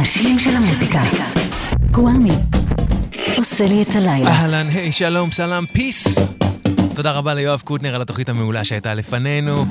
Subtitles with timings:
[0.00, 1.02] האנשים של המוזיקה.
[1.92, 2.30] קוואמי,
[3.36, 4.28] עושה לי את הלילה.
[4.28, 6.18] אהלן, היי, שלום, סלאם, פיס.
[6.94, 9.66] תודה רבה ליואב קוטנר על התוכנית המעולה שהייתה לפנינו.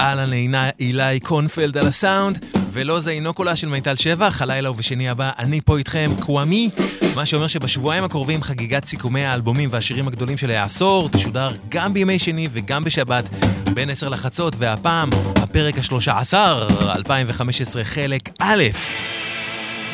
[0.00, 2.44] אהלן לעיני אילי קונפלד על הסאונד.
[2.72, 6.70] ולא זה אינו קולה של מיטל שבח, הלילה ובשני הבא אני פה איתכם, קוואמי,
[7.16, 12.48] מה שאומר שבשבועיים הקרובים חגיגת סיכומי האלבומים והשירים הגדולים של העשור תשודר גם בימי שני
[12.52, 13.24] וגם בשבת
[13.74, 18.62] בין 10 לחצות, והפעם הפרק השלושה עשר, 2015 חלק א'.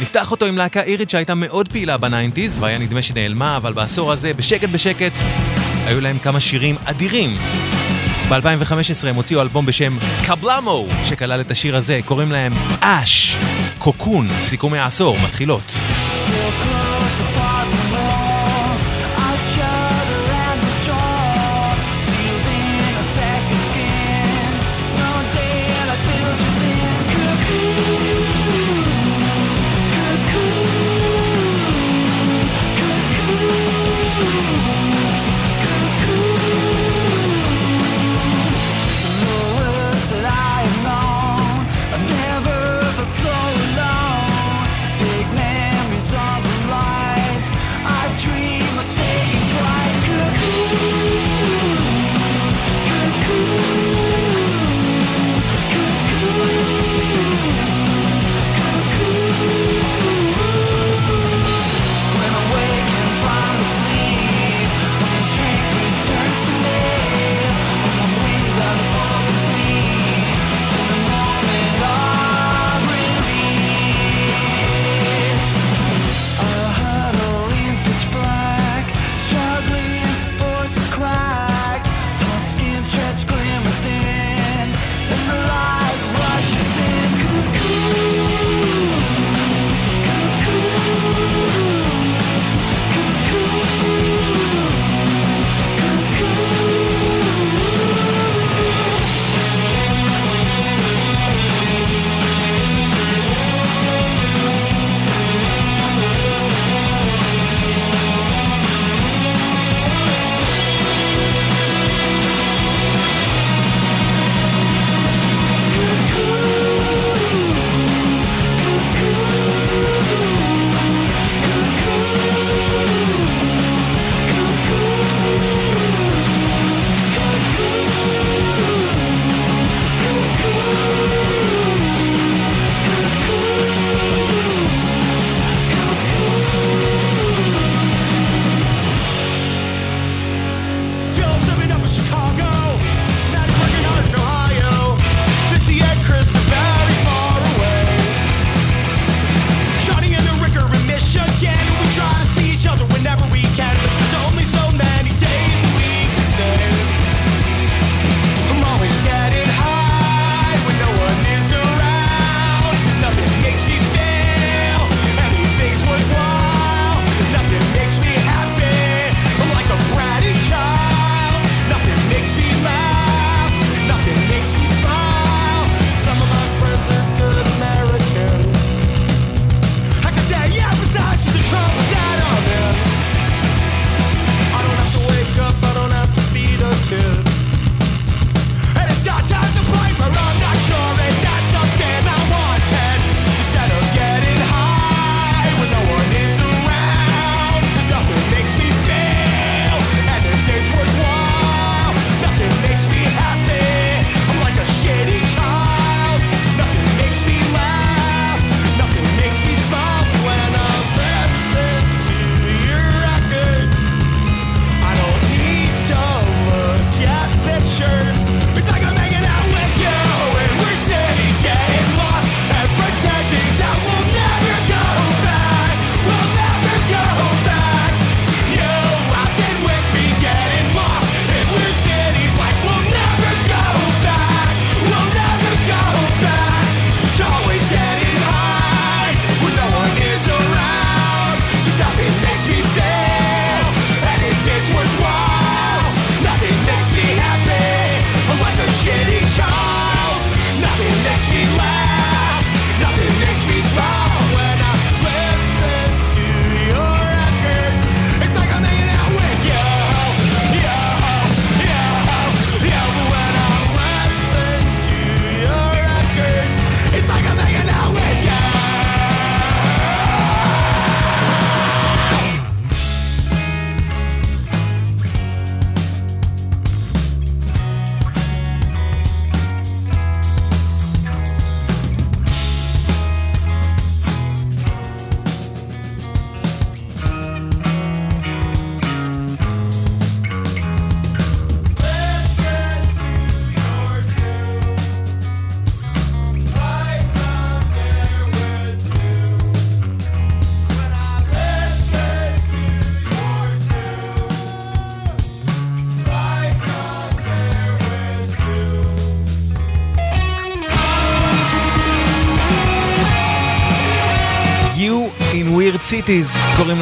[0.00, 4.34] נפתח אותו עם להקה אירית שהייתה מאוד פעילה בניינטיז והיה נדמה שנעלמה, אבל בעשור הזה,
[4.34, 5.12] בשקט בשקט,
[5.86, 7.36] היו להם כמה שירים אדירים.
[8.28, 13.36] ב-2015 הם הוציאו אלבום בשם קבלמו, שכלל את השיר הזה, קוראים להם אש,
[13.78, 15.74] קוקון, סיכומי העשור, מתחילות.
[17.18, 17.45] So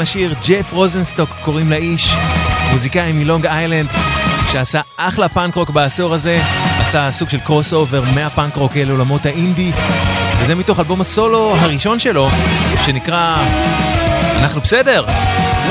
[0.04, 2.14] לשיר, ג'ף רוזנסטוק קוראים לאיש,
[2.72, 3.88] מוזיקאי מלונג איילנד,
[4.52, 6.38] שעשה אחלה פאנק רוק בעשור הזה,
[6.80, 9.72] עשה סוג של crossover מהפאנק רוק אל עולמות האינדי,
[10.40, 12.28] וזה מתוך אלבום הסולו הראשון שלו,
[12.86, 13.36] שנקרא
[14.38, 15.04] אנחנו בסדר?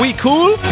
[0.00, 0.66] We cool?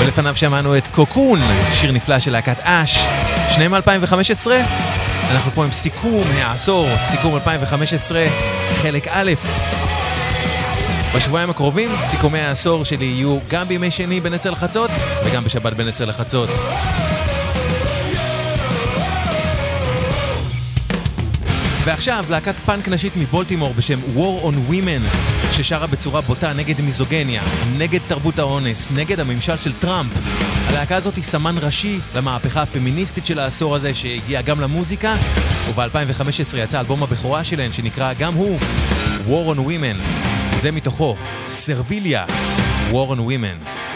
[0.00, 1.40] ולפניו שמענו את Cocoon,
[1.74, 3.06] שיר נפלא של להקת Ash,
[3.50, 4.60] שניהם 2015.
[5.30, 8.24] אנחנו פה עם סיכום העשור, סיכום 2015,
[8.82, 9.32] חלק א'.
[11.14, 14.90] בשבועיים הקרובים, סיכומי העשור שלי יהיו גם בימי שני בין 10 לחצות
[15.24, 16.48] וגם בשבת בין 10 לחצות.
[21.84, 25.16] ועכשיו להקת פאנק נשית מבולטימור בשם War on Women
[25.52, 27.42] ששרה בצורה בוטה נגד מיזוגניה,
[27.76, 30.12] נגד תרבות האונס, נגד הממשל של טראמפ.
[30.68, 35.14] הלהקה הזאת היא סמן ראשי למהפכה הפמיניסטית של העשור הזה שהגיע גם למוזיקה
[35.68, 38.58] וב-2015 יצא אלבום הבכורה שלהן שנקרא גם הוא
[39.28, 39.96] War on Women.
[40.60, 41.16] זה מתוכו,
[41.46, 42.24] סרביליה,
[42.90, 43.87] War on Women.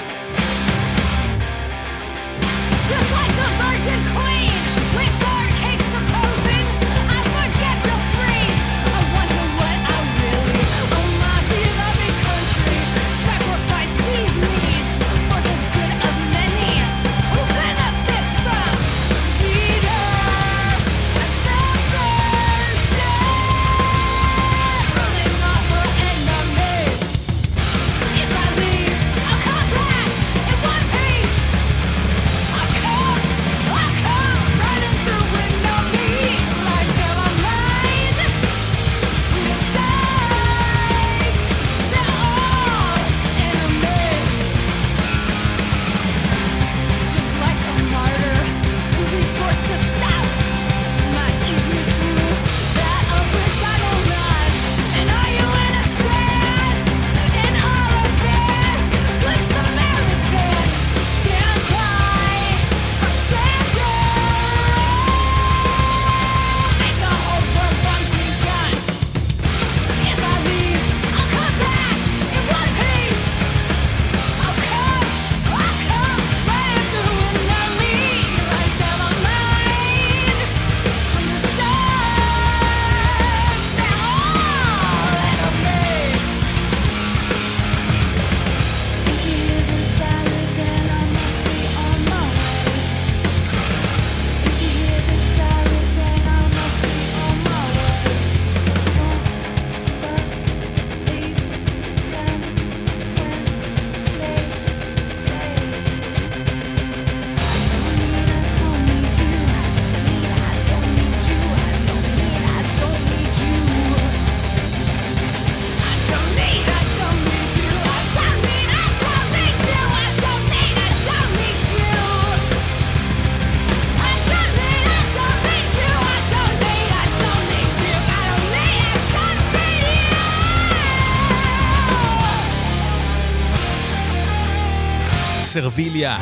[135.73, 136.19] סרביליה,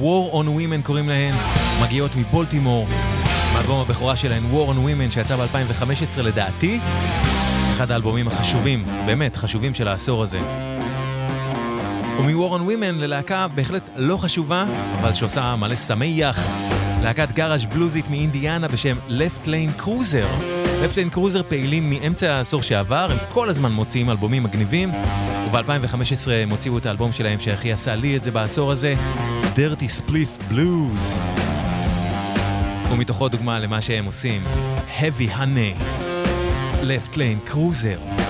[0.00, 1.34] War on Women קוראים להן,
[1.82, 2.88] מגיעות מבולטימור,
[3.54, 6.80] מאלבום הבכורה שלהן War on Women שיצא ב-2015 לדעתי,
[7.76, 10.40] אחד האלבומים החשובים, באמת חשובים של העשור הזה.
[12.18, 14.64] ומ-War on Women ללהקה בהחלט לא חשובה,
[15.00, 16.48] אבל שעושה מלא שמח,
[17.02, 20.42] להקת גאראז' בלוזית מאינדיאנה בשם Left Lane Cruiser.
[20.82, 24.90] Left Lane Cruiser פעילים מאמצע העשור שעבר, הם כל הזמן מוציאים אלבומים מגניבים.
[25.48, 28.94] וב-2015 הם הוציאו את האלבום שלהם שהכי עשה לי את זה בעשור הזה,
[29.56, 31.00] Dirty Spliff Blues.
[32.92, 34.44] ומתוכו דוגמה למה שהם עושים,
[34.98, 35.82] Heavy Honey,
[36.82, 38.27] Left Lane Cruiser.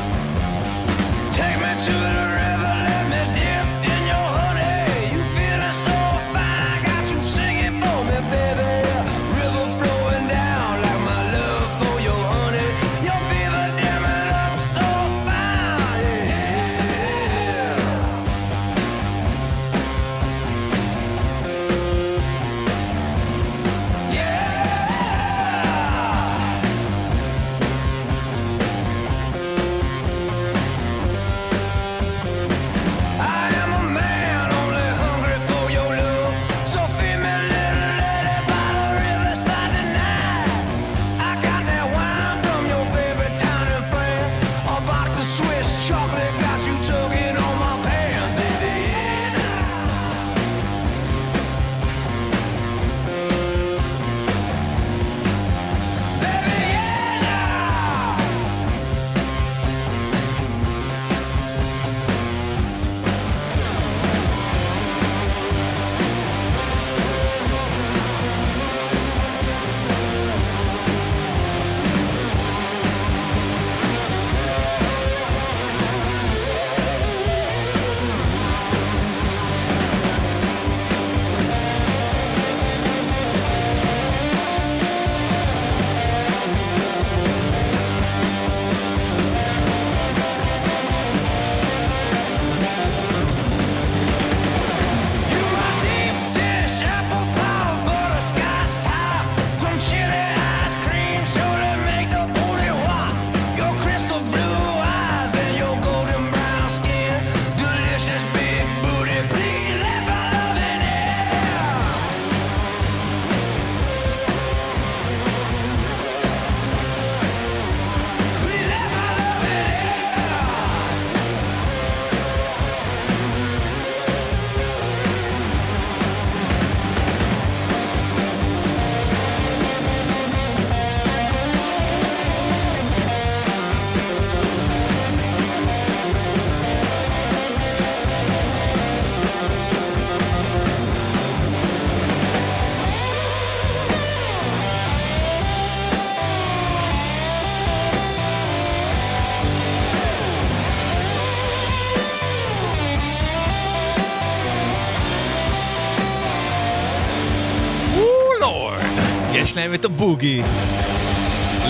[159.58, 160.42] להם את הבוגי.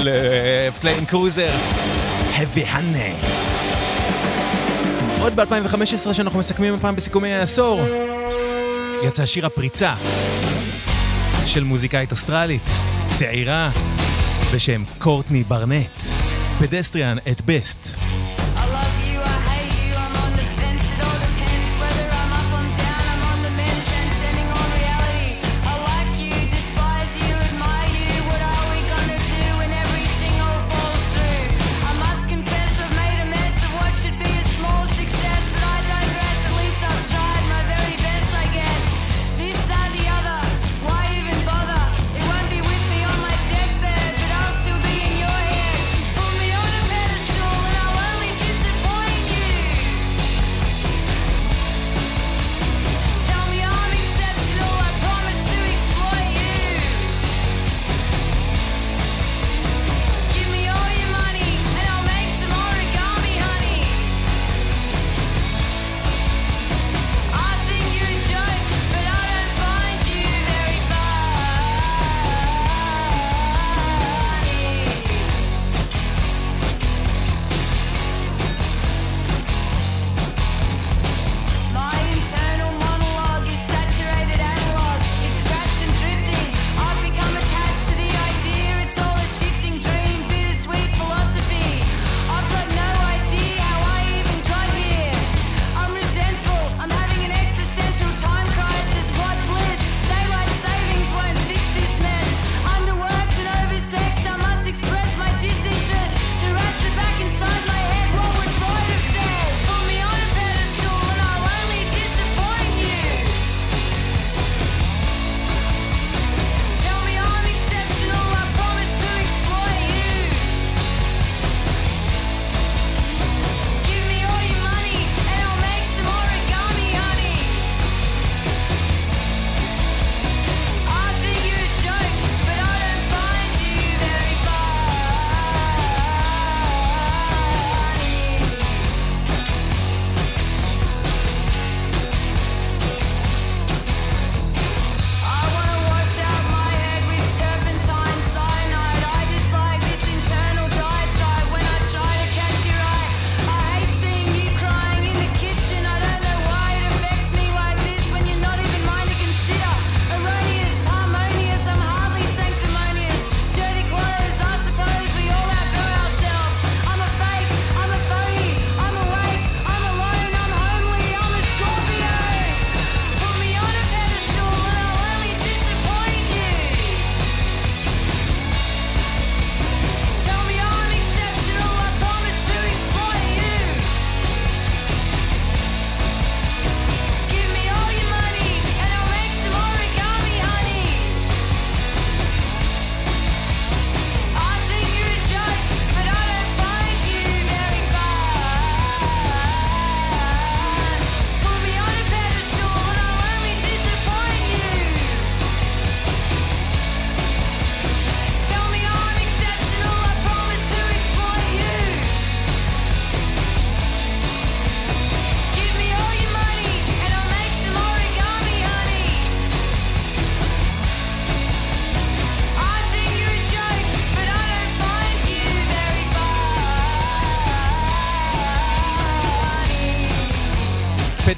[0.05, 1.51] לפליין קרוזר.
[2.37, 3.27] heavy honey.
[5.21, 7.81] עוד ב-2015 שאנחנו מסכמים הפעם בסיכומי העשור,
[9.03, 9.95] יצא שיר הפריצה
[11.47, 12.69] של מוזיקאית אוסטרלית,
[13.15, 13.71] צעירה,
[14.55, 16.03] בשם קורטני ברנט,
[16.59, 17.88] Pedestrian at Best.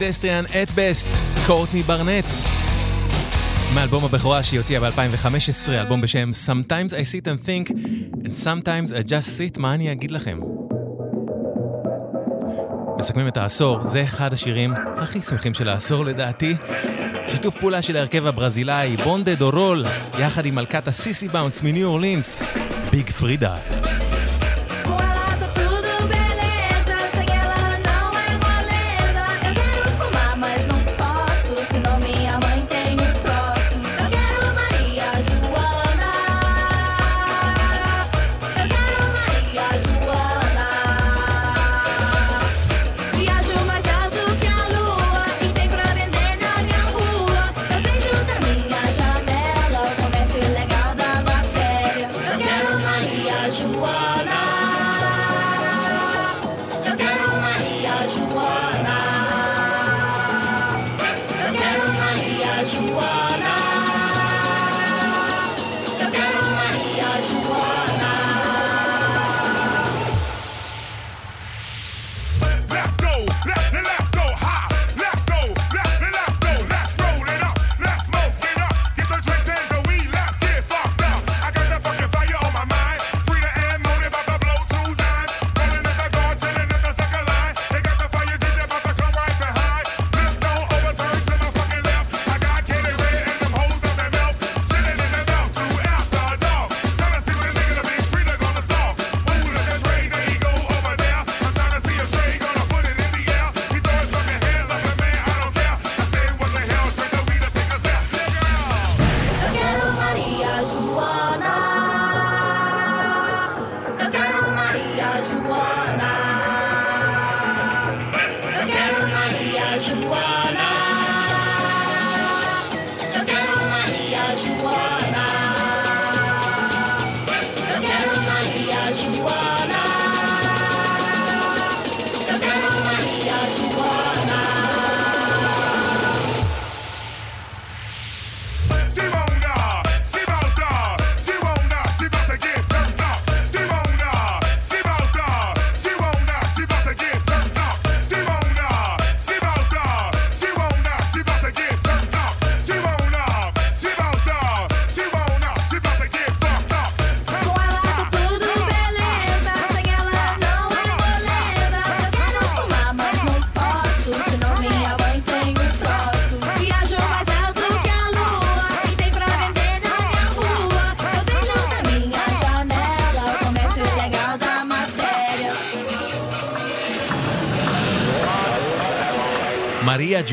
[0.01, 1.07] Pedestrian at Best,
[1.47, 2.25] קורטני ברנט.
[3.75, 7.71] מאלבום הבכורה שהיא הוציאה ב-2015, אלבום בשם Sometimes I sit and think
[8.25, 10.41] and sometimes I just sit, מה אני אגיד לכם?
[12.99, 16.55] מסכמים את העשור, זה אחד השירים הכי שמחים של העשור לדעתי.
[17.27, 19.85] שיתוף פעולה של ההרכב הברזילאי Bonde do Rolê,
[20.19, 22.43] יחד עם מלכת ה sissy bounce מניו אורלינס,
[22.91, 23.57] ביג פרידה.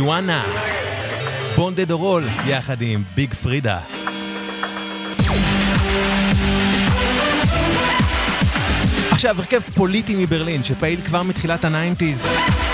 [0.08, 0.44] ג'ואנה.
[1.56, 3.80] Bonde do Rolê יחד עם ביג פרידה.
[9.12, 12.28] עכשיו, הרכב פוליטי מברלין שפעיל כבר מתחילת ה nineties.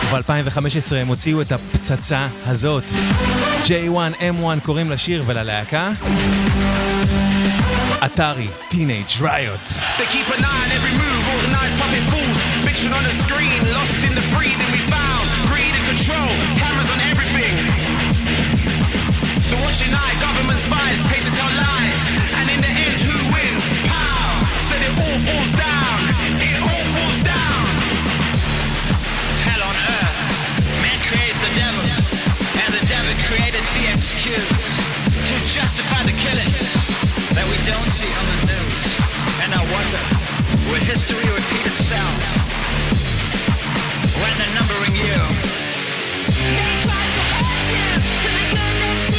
[0.10, 2.84] וב-2015 הם הוציאו את הפצצה הזאת.
[3.66, 5.90] J1M1 קוראים לשיר וללהקה.
[8.06, 9.70] Atari Teenage Riot.
[15.94, 16.53] Control,
[20.64, 22.00] spies, pay to tell lies.
[22.40, 23.66] And in the end, who wins?
[23.84, 24.48] Pow!
[24.72, 26.00] Said it all falls down.
[26.40, 27.64] It all falls down.
[29.44, 30.20] Hell on earth.
[30.80, 31.84] Man created the devil.
[32.64, 34.56] And the devil created the excuse
[35.28, 36.54] to justify the killing
[37.36, 38.88] that we don't see on the news.
[39.44, 40.04] And I wonder,
[40.72, 42.16] will history repeat itself
[44.16, 45.20] when they're numbering you?
[46.40, 49.13] They try to hurt you for the goodness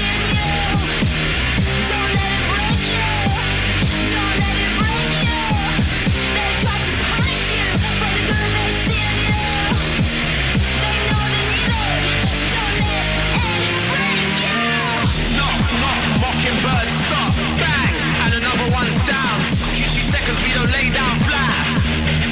[20.72, 21.78] lay down flat.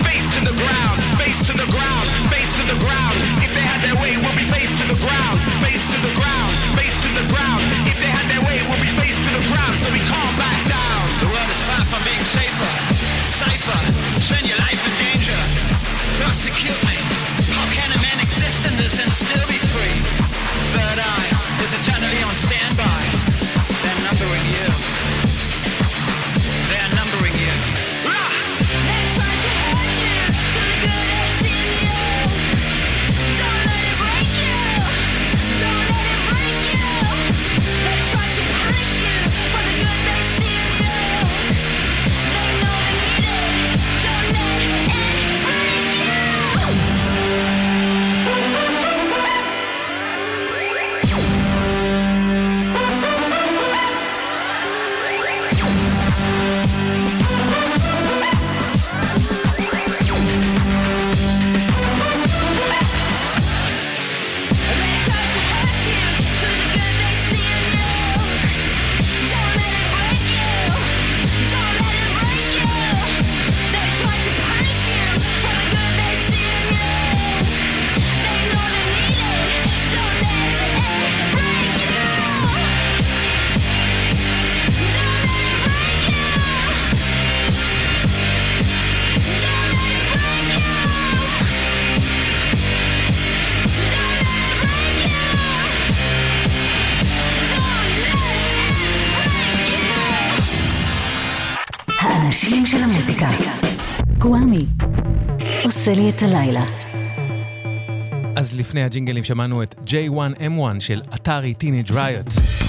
[0.07, 3.17] Face to the ground, face to the ground, face to the ground.
[3.45, 6.53] If they had their way, we'll be face to the ground, face to the ground,
[6.79, 7.52] face to the ground.
[106.17, 106.65] את הלילה.
[108.37, 112.27] אז לפני הג'ינגלים שמענו את J1M1 של אתרי טינג' ריוט.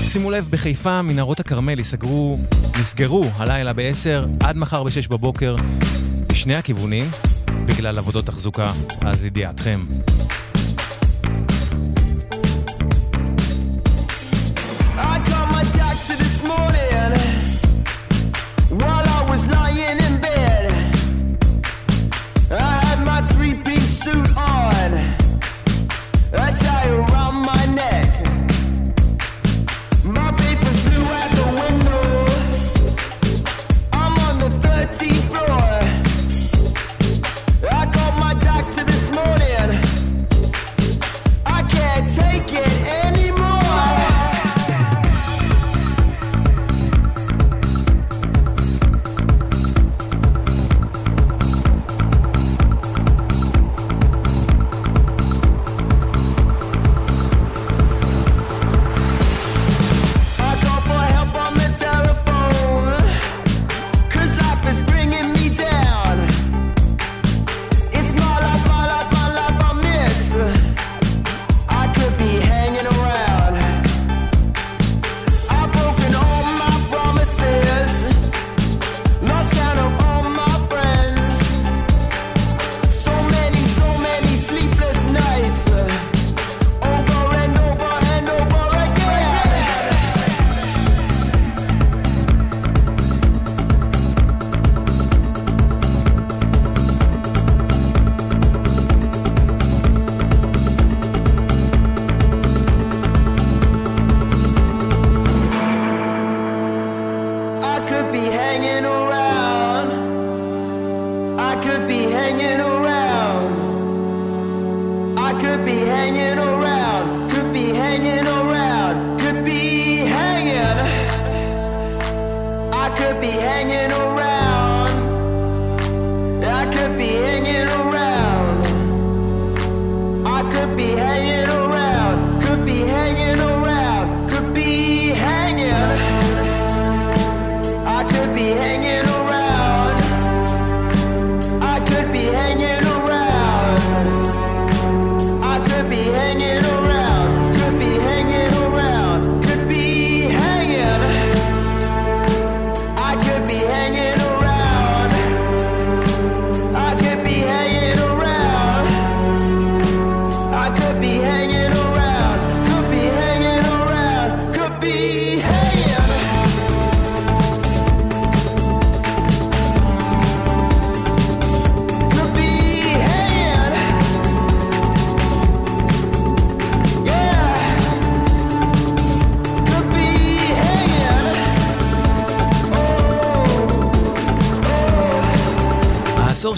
[0.08, 2.38] שימו לב, בחיפה מנהרות הכרמל ייסגרו,
[2.80, 5.56] נסגרו הלילה ב-10 עד מחר ב-6 בבוקר,
[6.30, 7.12] בשני הכיוונים,
[7.66, 9.82] בגלל עבודות תחזוקה, אז לידיעתכם.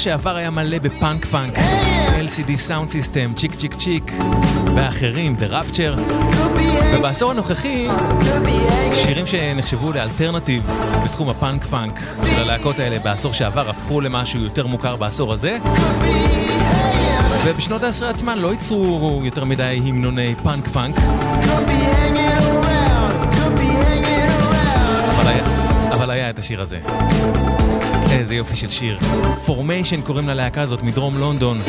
[0.06, 1.54] שעבר היה מלא בפאנק פאנק,
[2.28, 4.12] LCD Soundsystem, Chk Chk Chk,
[4.76, 6.00] ואחרים, The Rapture.
[6.98, 7.88] ובעשור הנוכחי.
[8.94, 10.68] שירים שנחשבו לאלטרנטיב
[11.04, 15.58] בתחום הפאנק פאנק של הלהקות האלה בעשור שעבר הפכו למשהו יותר מוכר בעשור הזה.
[17.46, 20.96] ובשנות העשרה עצמן לא ייצרו יותר מדי המנוני פאנק פאנק,
[25.92, 26.80] אבל היה את השיר הזה.
[28.12, 29.00] איזה יופי של שיר.
[29.46, 31.60] Formation קוראים ללהקה הזאת מדרום לונדון.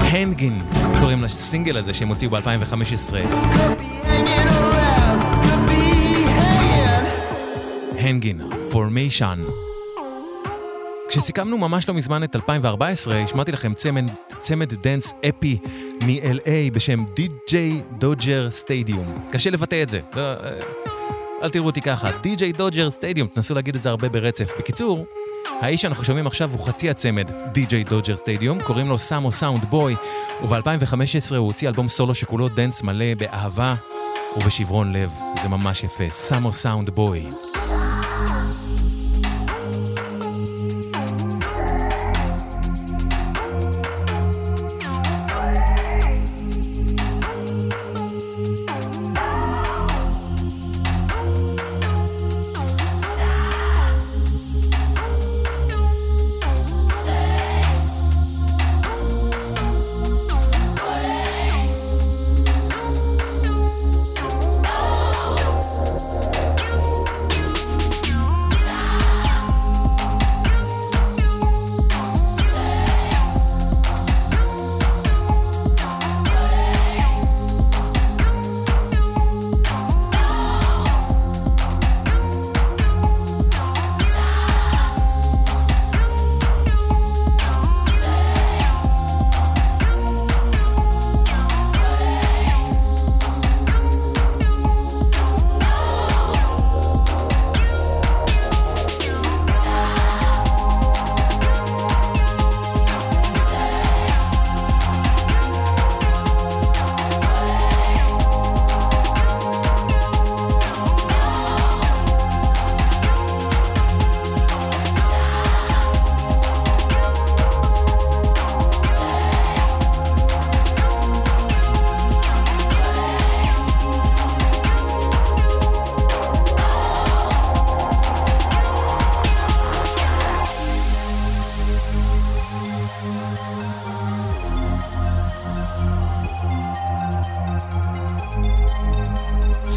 [0.00, 0.58] Hangin'
[1.00, 2.40] קוראים לסינגל הזה שהם הוציאו ב-2015.
[2.40, 5.22] Could be hanging around.
[5.22, 5.82] Could be
[6.38, 7.98] hanging.
[7.98, 8.40] Hangin',
[8.70, 9.38] Formation.
[11.08, 15.58] כשסיכמנו ממש לא מזמן את 2014, השמעתי לכם צמד, צמד דנס אפי
[16.02, 17.54] מ-LA בשם DJ
[17.98, 19.06] Dodger Stadium.
[19.32, 20.00] קשה לבטא את זה.
[21.42, 22.10] אל תראו אותי ככה.
[22.10, 24.58] DJ Dodger Stadium, תנסו להגיד את זה הרבה ברצף.
[24.58, 25.06] בקיצור,
[25.60, 29.96] האיש שאנחנו שומעים עכשיו הוא חצי הצמד DJ Dodger Stadium, קוראים לו Samo Sound Boy,
[30.42, 33.74] וב-2015 הוא הוציא אלבום סולו שכולו דנס מלא באהבה
[34.36, 35.10] ובשברון לב.
[35.42, 36.08] זה ממש יפה.
[36.10, 37.53] Samo Sound Boy.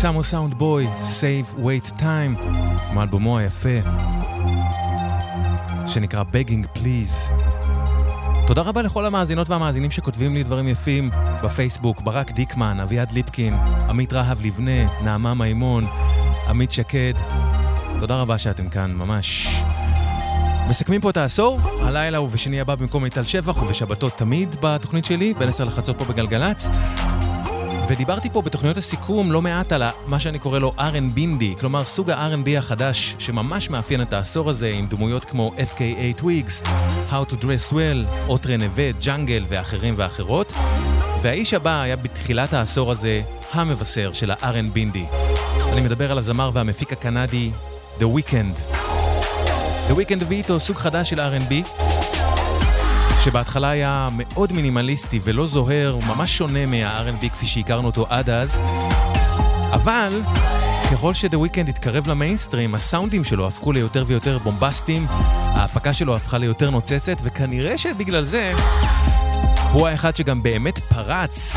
[0.08, 2.44] סאמו סאונד בוי, Save Wait Time,
[2.94, 3.70] מאלבומו היפה,
[5.88, 7.42] שנקרא Begging Please.
[8.48, 11.10] תודה רבה לכל המאזינות והמאזינים שכותבים לי דברים יפים
[11.44, 13.54] בפייסבוק, ברק דיקמן, אביעד ליפקין,
[13.90, 15.84] עמית רהב לבנה, נעמה מימון,
[16.50, 17.14] עמית שקד.
[18.00, 19.48] תודה רבה שאתם כאן, ממש.
[20.70, 25.50] מסכמים פה את העשור, הלילה ובשני הבא במקום מיטל שבח ובשבתות תמיד בתוכנית שלי, בין
[25.50, 26.68] 10 לחצות פה בגלגלצ.
[27.90, 32.50] ודיברתי פה בתוכניות הסיכום לא מעט על מה שאני קורא לו R&B, כלומר סוג ה-R&B
[32.58, 36.68] החדש שממש מאפיין את העשור הזה עם דמויות כמו FKA Twigs,
[37.10, 40.54] How to Dress Well, אוטרה נווה, ג'אנגל ואחרים ואחרות.
[41.22, 43.22] והאיש הבא היה בתחילת העשור הזה
[43.52, 44.98] המבשר של ה-R&B.
[45.74, 47.52] אני מדבר על הזמר והמפיק הקנדי
[48.00, 48.76] The Weeknd.
[49.90, 51.54] The Weeknd הביא איתו סוג חדש של R&B,
[53.28, 58.60] שבהתחלה היה מאוד מינימליסטי ולא זוהר, ממש שונה מה-R&B כפי שהכרנו אותו עד אז,
[59.74, 60.22] אבל
[60.92, 66.38] ככל ש The Weeknd התקרב למיינסטרים, הסאונדים שלו הפכו ליותר ויותר בומבסטיים, ההפקה שלו הפכה
[66.38, 68.54] ליותר נוצצת, וכנראה שבגלל זה
[69.72, 71.56] הוא האחד שגם באמת פרץ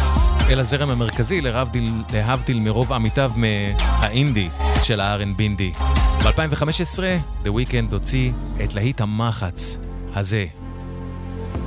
[0.50, 4.48] אל הזרם המרכזי, להבדיל, להבדיל מרוב עמיתיו מהאינדי
[4.82, 5.78] של ה-R&B.
[6.24, 6.98] ב-2015,
[7.44, 8.32] The Weeknd הוציא
[8.64, 9.78] את להיט המחץ
[10.14, 10.46] הזה,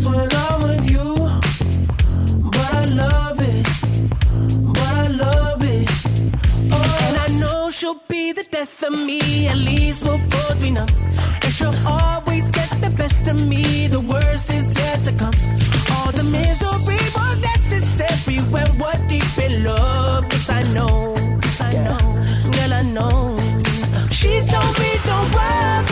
[0.00, 1.14] when I'm with you,
[2.54, 3.66] but I love it,
[4.72, 5.90] but I love it.
[6.78, 9.48] And I know she'll be the death of me.
[9.48, 10.88] At least we'll both be numb.
[11.42, 13.86] And she'll always get the best of me.
[13.88, 15.34] The worst is yet to come.
[15.94, 20.24] All the misery was necessary when we're deep in love.
[20.30, 21.14] Yes, I know.
[21.42, 22.02] Yes, I know.
[22.54, 23.36] Girl, I know.
[24.10, 25.91] She told me don't worry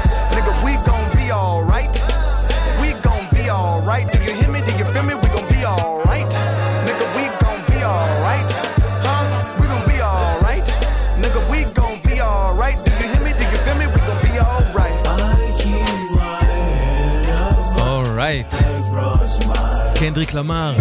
[20.11, 20.73] קנדריק למר.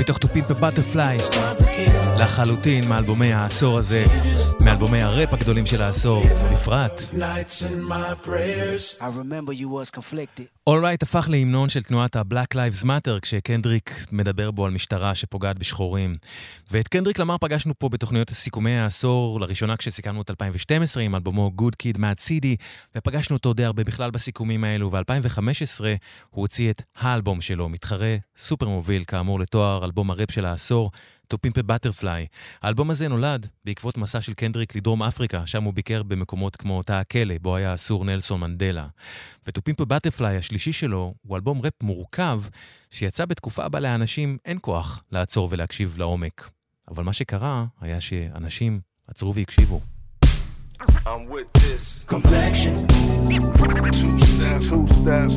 [0.00, 1.18] מתוך תופים בבטרפליי.
[2.18, 4.04] לחלוטין מאלבומי העשור הזה,
[4.64, 7.02] מאלבומי הראפ הגדולים של העשור, בפרט.
[10.66, 16.14] אולרייט הפך להמנון של תנועת ה-Black Lives Matter, כשקנדריק מדבר בו על משטרה שפוגעת בשחורים.
[16.70, 21.74] ואת קנדריק למר פגשנו פה בתוכניות הסיכומי העשור, לראשונה כשסיכמנו את 2012 עם אלבומו Good
[21.82, 22.62] Kid Mad City,
[22.96, 25.80] ופגשנו אותו די הרבה בכלל בסיכומים האלו, ו-2015
[26.30, 30.90] הוא הוציא את האלבום שלו, מתחרה סופר מוביל כאמור לתואר אלבום הראפ של העשור.
[31.32, 32.26] To Pimp Butterfly.
[32.62, 36.92] האלבום הזה נולד בעקבות מסע של קנדריק לדרום אפריקה, שם הוא ביקר במקומות כמו תא
[36.92, 38.86] הכלא, בו היה אסור נלסון מנדלה.
[39.46, 42.42] ו-To Pimp Butterfly השלישי שלו הוא אלבום ראפ מורכב,
[42.90, 46.50] שיצא בתקופה בה לאנשים אין כוח לעצור ולהקשיב לעומק.
[46.88, 49.93] אבל מה שקרה היה שאנשים עצרו והקשיבו.
[51.06, 52.04] I'm with this.
[52.04, 55.30] Complexion, Two steps, two step.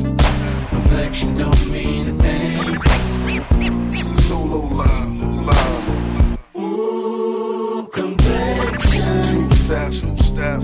[0.70, 3.88] complexion don't mean a thing.
[3.88, 6.38] It's a solo live, live.
[6.56, 10.60] Ooh, complexion, Two step, two step.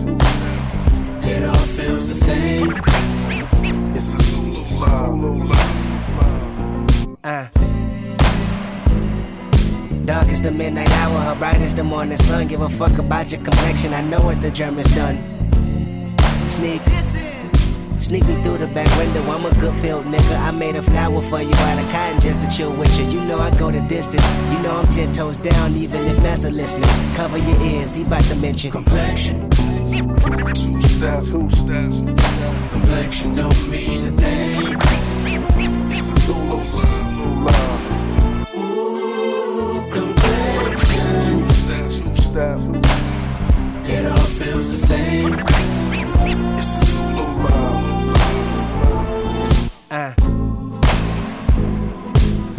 [1.25, 2.72] it all feels the same.
[3.97, 7.16] It's a solo live, live.
[7.25, 7.74] Uh.
[10.05, 12.47] Dark is the midnight hour, her bright is the morning sun.
[12.47, 15.17] Give a fuck about your complexion, I know what the Germans done.
[16.49, 16.83] Sneak,
[18.01, 19.23] sneak me through the back window.
[19.23, 20.39] I'm a good field nigga.
[20.41, 23.07] I made a flower for you out of cotton just to chill with you.
[23.19, 24.31] You know I go the distance.
[24.53, 26.91] You know I'm ten toes down, even if Massa listening.
[27.17, 31.91] Cover your ears, he bout to mention Complexion, Two step, two step.
[32.73, 34.77] complexion don't mean a thing.
[35.91, 37.81] It's a solo live, live.
[37.81, 37.84] Ooh,
[42.35, 42.59] step,
[43.87, 45.32] it all feels the same.
[46.59, 48.16] It's a solo live.
[49.89, 50.14] Uh.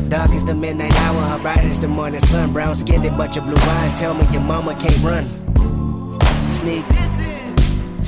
[0.08, 2.54] Dark is the midnight hour, her bright is the morning sun.
[2.54, 5.26] Brown skinned, but your blue eyes tell me your mama can't run.
[6.54, 6.86] Sneak.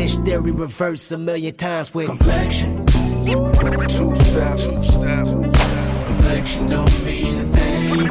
[0.00, 3.52] Lynch theory reverse a million times with Complexion, Two
[3.86, 4.14] two
[6.06, 8.08] complexion don't mean a thing.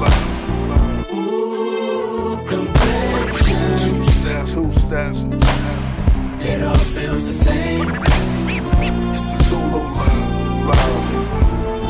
[0.00, 1.14] Live.
[1.14, 4.82] Ooh, complexion, Two two
[6.40, 7.86] it all feels the same.
[10.66, 11.81] Live,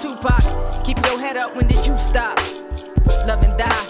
[0.00, 0.42] Tupac.
[0.82, 2.38] Keep your head up, when did you stop?
[3.26, 3.86] Love and die.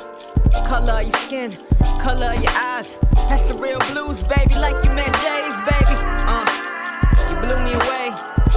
[0.67, 1.53] Color your skin,
[2.01, 2.99] color your eyes.
[3.29, 5.97] That's the real blues, baby, like you met Jay's, baby.
[6.27, 6.47] Uh,
[7.31, 8.11] you blew me away.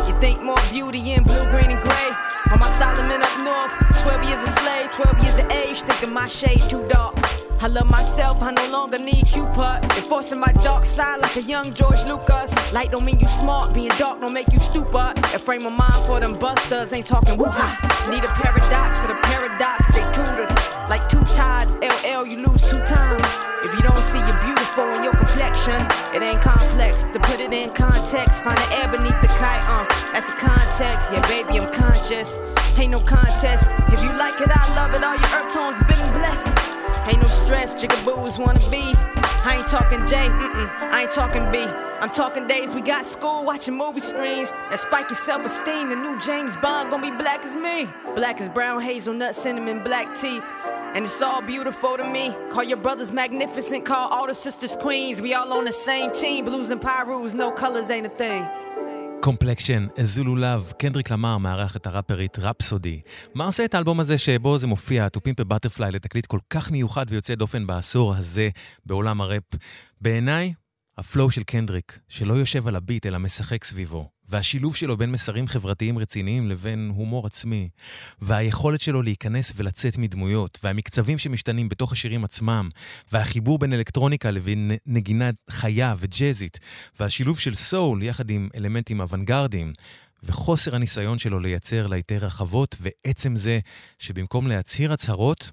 [0.08, 2.10] You think more beauty in blue, green, and gray.
[2.52, 6.28] On my Solomon up north, 12 years a slave, 12 years of age, thinking my
[6.28, 7.16] shade too dark.
[7.64, 9.88] I love myself, I no longer need Cupid.
[9.96, 12.52] Enforcing my dark side like a young George Lucas.
[12.74, 15.16] Light don't mean you smart, being dark don't make you stupid.
[15.32, 17.48] A frame of mind for them busters, ain't talking woo
[18.12, 20.52] Need a paradox for the paradox, they tutored.
[20.92, 23.24] Like two tides, LL, you lose two times.
[23.64, 27.00] If you don't see you're beautiful in your complexion, it ain't complex.
[27.16, 31.08] To put it in context, find the air beneath the kite, uh, that's the context.
[31.16, 32.28] Yeah, baby, I'm conscious.
[32.76, 33.64] Ain't no contest.
[33.88, 35.02] If you like it, I love it.
[35.02, 36.73] All your earth tones been blessed.
[37.06, 38.94] Ain't no stress, jigaboos wanna be.
[39.46, 41.66] I ain't talking J, mm-mm, I ain't talking B.
[42.00, 45.90] I'm talking days we got school watching movie screens that spike your self esteem.
[45.90, 47.90] The new James Bond gonna be black as me.
[48.16, 50.42] Black as brown hazelnut, cinnamon, black tea.
[50.94, 52.36] And it's all beautiful to me.
[52.50, 55.20] Call your brothers magnificent, call all the sisters queens.
[55.20, 56.46] We all on the same team.
[56.46, 58.48] Blues and Pirus, no colors ain't a thing.
[59.24, 63.02] Complexion, Zulu Love, קנדריק למר מארח את הראפרית רפסודי.
[63.34, 67.36] מה עושה את האלבום הזה שבו זה מופיע, a Butterfly, לתקליט כל כך מיוחד ויוצא
[67.36, 68.50] דופן בעשור הזה
[68.86, 69.44] בעולם הראפ?
[70.02, 70.54] בעיניי,
[70.98, 75.12] ה flow של קנדריק, שלא יושב על ה beat אלא משחק סביבו, והשילוב שלו בין
[75.12, 77.70] מסרים חברתיים רציניים לבין הומור עצמי,
[78.22, 82.70] והיכולת שלו להיכנס ולצאת מדמויות, והמקצבים שמשתנים בתוך השירים עצמם,
[83.12, 86.60] והחיבור בין אלקטרוניקה לבין נגינה חיה וג'אזית,
[87.00, 89.74] והשילוב של סול יחד עם אלמנטים אוונגרדיים,
[90.24, 93.60] וחוסר הניסיון שלו לייצר להיטי רחבות, ועצם זה
[94.00, 95.52] שבמקום להצהיר הצהרות,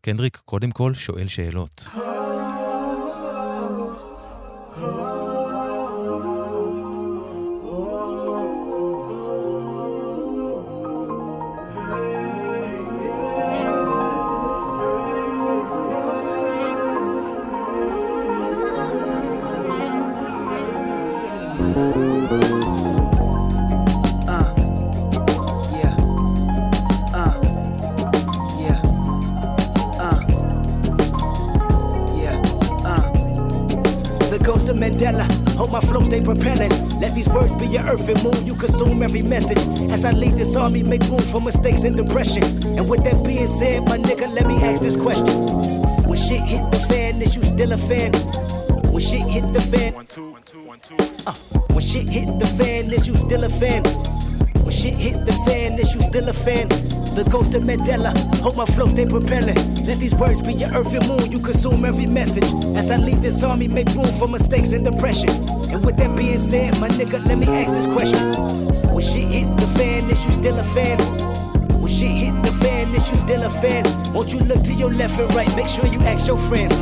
[0.00, 1.88] קנדריק קודם כל שואל שאלות.
[1.94, 2.23] Uh,
[35.74, 37.00] my flow stay propelling.
[37.00, 38.46] Let these words be your earth and moon.
[38.46, 39.58] You consume every message.
[39.90, 42.44] As I lead this army, make room for mistakes and depression.
[42.78, 45.36] And with that being said, my nigga, let me ask this question.
[46.06, 48.12] When shit hit the fan, is you still a fan?
[48.92, 50.96] When shit hit the fan, One, two, one, two, one, two.
[51.26, 51.34] uh,
[51.70, 53.82] when shit hit the fan, is you still a fan?
[54.62, 56.68] When shit hit the fan, is you still a fan?
[57.16, 58.12] The ghost of Mandela,
[58.42, 59.84] hope my flow stay propelling.
[59.84, 62.52] Let these words be your earth and moon, you consume every message.
[62.76, 65.43] As I lead this army, make room for mistakes and depression.
[65.84, 68.32] With that being said, my nigga, let me ask this question.
[68.92, 70.98] When shit hit the fan, is you still a fan?
[71.80, 74.12] When shit hit the fan, is you still a fan?
[74.14, 76.72] Won't you look to your left and right, make sure you ask your friends.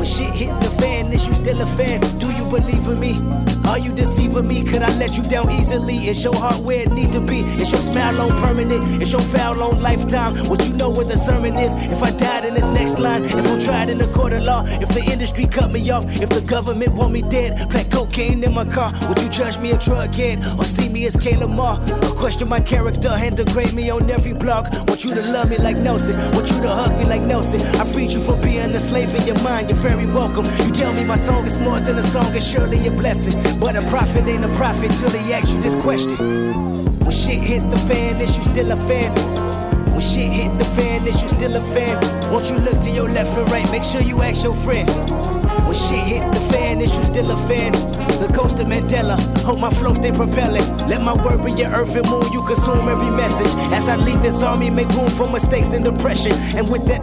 [0.00, 2.00] When shit hit the fan, is you still a fan?
[2.16, 3.20] Do you believe in me?
[3.68, 4.64] Are you deceiving me?
[4.64, 6.08] Could I let you down easily?
[6.08, 7.40] Is your heart where it need to be?
[7.60, 9.02] Is your smile on permanent?
[9.02, 10.48] Is your foul on lifetime?
[10.48, 11.72] What you know where the sermon is?
[11.92, 14.64] If I died in this next line, if I'm tried in a court of law,
[14.66, 18.54] if the industry cut me off, if the government want me dead, plant cocaine in
[18.54, 21.78] my car, would you judge me a drug head or see me as Caleb Moore?
[22.02, 24.72] Or question my character and degrade me on every block?
[24.88, 26.16] Want you to love me like Nelson?
[26.32, 27.60] Want you to hug me like Nelson?
[27.60, 29.68] I freed you from being a slave in your mind.
[29.68, 30.46] You're very welcome.
[30.64, 33.36] You tell me my song is more than a song, it's surely a blessing.
[33.58, 36.16] But a prophet ain't a prophet till he asks you this question.
[37.00, 39.12] When shit hit the fan, is you still a fan?
[39.90, 42.30] When shit hit the fan, is you still a fan?
[42.30, 43.68] Won't you look to your left and right?
[43.70, 44.94] Make sure you ask your friends.
[45.66, 47.72] When shit hit the fan, is you still a fan?
[48.20, 50.66] The ghost of Mandela, hope my flow stay propelling.
[50.86, 53.52] Let my word be your earth and moon, you consume every message.
[53.72, 56.32] As I lead this army, make room for mistakes and depression.
[56.56, 57.02] And with that,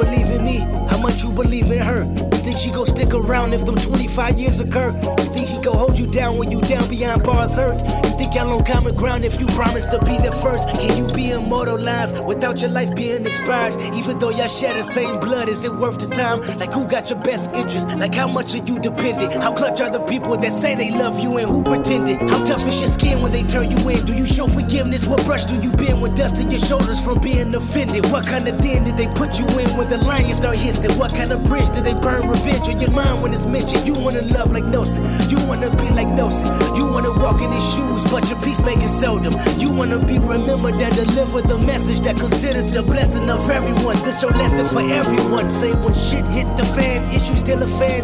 [0.00, 0.58] believe in me?
[0.88, 2.04] How much you believe in her?
[2.32, 4.90] You think she gon' stick around if them 25 years occur?
[5.18, 7.82] You think he gon' hold you down when you down beyond bars hurt?
[8.04, 10.68] You think y'all on common ground if you promise to be there first?
[10.68, 15.48] Can you be immortalized without your life being Even though y'all share the same blood,
[15.48, 16.40] is it worth the time?
[16.58, 17.88] Like who got your best interest?
[17.88, 19.32] Like how much are you dependent?
[19.42, 22.20] How clutch are the people that say they love you and who pretended?
[22.30, 24.04] How tough is your skin when they turn you in?
[24.04, 25.06] Do you show forgiveness?
[25.06, 28.10] What brush do you bend with dust in your shoulders from being offended?
[28.10, 30.98] What kind of den did they put you in when the lions start hissing?
[30.98, 33.88] What kind of bridge did they burn revenge on your mind when it's mentioned?
[33.88, 37.64] You wanna love like Nelson, you wanna be like Nelson, you wanna walk in his
[37.74, 39.36] shoes, but your peacemaking seldom.
[39.58, 44.02] You wanna be remembered and deliver the message that considered the blessing of everyone.
[44.02, 45.50] This your lesson for everyone.
[45.50, 48.02] Say when shit hit the fan, is you still a fan?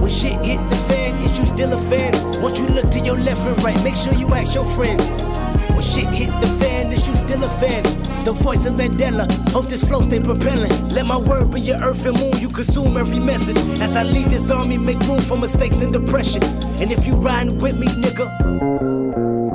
[0.00, 2.40] When shit hit the fan, is you still a fan?
[2.40, 3.82] Won't you look to your left and right?
[3.82, 5.02] Make sure you ask your friends.
[5.70, 7.82] When shit hit the fan, is you still a fan?
[8.24, 10.88] The voice of Mandela, hope this flow stay propelling.
[10.88, 13.58] Let my word be your earth and moon, you consume every message.
[13.80, 16.44] As I lead this army, make room for mistakes and depression.
[16.44, 18.26] And if you riding with me, nigga,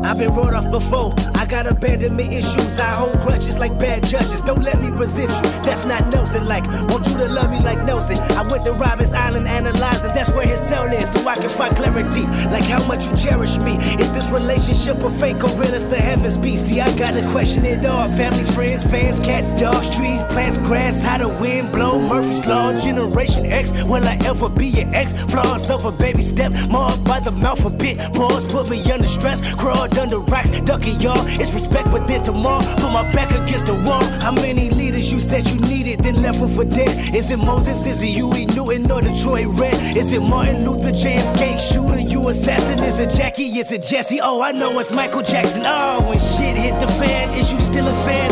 [0.06, 1.14] I've been wrote off before.
[1.50, 2.80] Got abandonment issues.
[2.80, 4.40] I hold grudges like bad judges.
[4.42, 5.52] Don't let me resent you.
[5.64, 6.68] That's not Nelson like.
[6.88, 8.20] Want you to love me like Nelson.
[8.20, 10.12] I went to Robbins Island analyzing.
[10.14, 11.12] That's where his cell is.
[11.12, 12.22] So I can find clarity.
[12.54, 13.78] Like how much you cherish me.
[14.00, 16.56] Is this relationship a fake or real as the heavens be?
[16.56, 18.08] See, I got to question it all.
[18.10, 21.04] Family, friends, fans, cats, dogs, trees, plants, grass.
[21.04, 22.00] How the wind blow.
[22.00, 23.72] Murphy's Law, Generation X.
[23.86, 25.14] Will I ever be your ex?
[25.32, 26.52] Flaws of a baby step.
[26.70, 27.98] Marred by the mouth a bit.
[28.14, 29.42] Pause put me under stress.
[29.56, 31.39] Crawled under rocks, ducking y'all.
[31.40, 34.04] It's respect, but then tomorrow, put my back against the wall.
[34.04, 37.16] How many leaders you said you needed, then left them for dead?
[37.16, 37.86] Is it Moses?
[37.86, 39.96] Is it Huey Newton or Detroit Red?
[39.96, 42.80] Is it Martin Luther, JFK shooter, you assassin?
[42.80, 43.58] Is it Jackie?
[43.58, 44.20] Is it Jesse?
[44.22, 45.64] Oh, I know it's Michael Jackson.
[45.66, 48.32] Oh, when shit hit the fan, is you still a fan?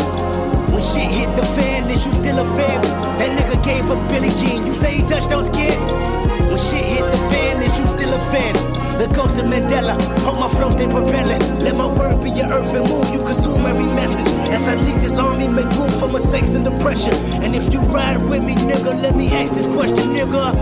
[0.74, 2.82] When shit hit the fan, is you still a fan?
[3.20, 4.68] That nigga gave us Billie Jean.
[4.68, 5.82] You say he touched those kids?
[5.88, 8.77] When shit hit the fan, is you still a fan?
[8.98, 11.60] The ghost of Mandela, hope my flow stay propelling.
[11.60, 13.14] Let my word be your earth and moon.
[13.14, 14.28] You consume every message.
[14.50, 17.14] As I lead this army, make room for mistakes and depression.
[17.44, 20.54] And if you ride with me, nigga, let me ask this question, nigga.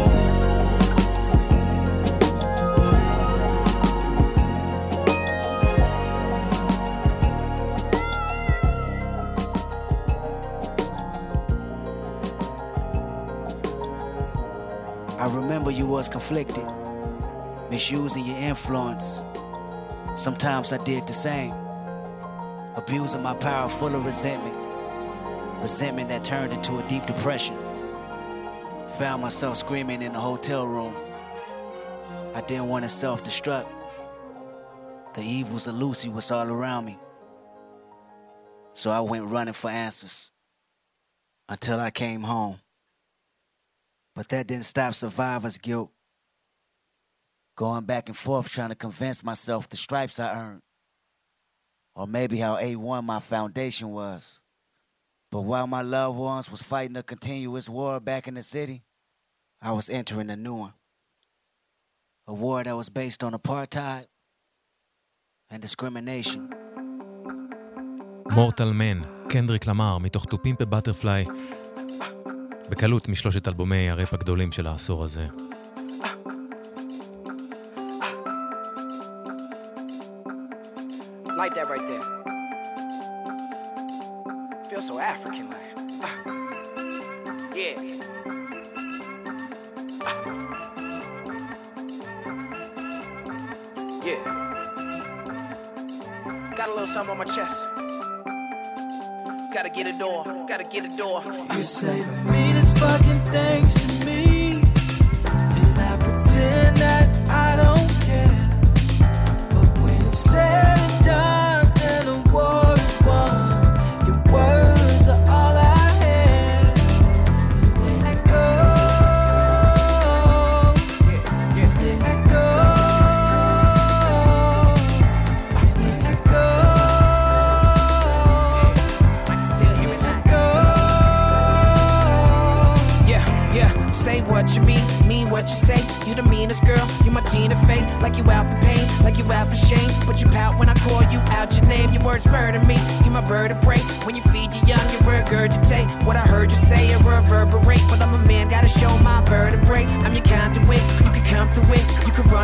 [15.18, 16.66] I remember you was conflicted,
[17.70, 19.24] misusing your influence.
[20.16, 21.54] Sometimes I did the same,
[22.76, 24.56] abusing my power full of resentment,
[25.62, 27.58] resentment that turned into a deep depression.
[28.98, 30.96] Found myself screaming in the hotel room.
[32.34, 33.68] I didn't want to self destruct.
[35.16, 37.00] The evils of Lucy was all around me.
[38.74, 40.32] So I went running for answers
[41.48, 42.60] until I came home.
[44.16, 45.92] But that didn't stop survivor's guilt.
[47.56, 50.62] Going back and forth trying to convince myself the stripes I earned.
[51.96, 54.42] Or maybe how A1 my foundation was.
[55.32, 58.84] But while my loved ones was fighting a continuous war back in the city,
[59.62, 60.74] I was entering a new one.
[62.28, 64.08] A war that was based on apartheid
[65.50, 66.50] and discrimination.
[68.32, 71.32] מורטל מן, קנדריק למר, מתוך a Butterfly,
[72.70, 75.28] בקלות משלושת אלבומי הראפ הגדולים של העשור הזה.
[81.46, 82.02] Like that right there.
[84.68, 85.74] Feel so African like.
[86.02, 86.18] Ah.
[87.54, 87.76] Yeah.
[90.02, 90.24] Ah.
[94.04, 94.22] Yeah.
[96.58, 97.56] Got a little something on my chest.
[99.54, 100.24] Gotta get a door.
[100.50, 101.24] Gotta get a door.
[101.54, 103.95] You say the meanest fucking things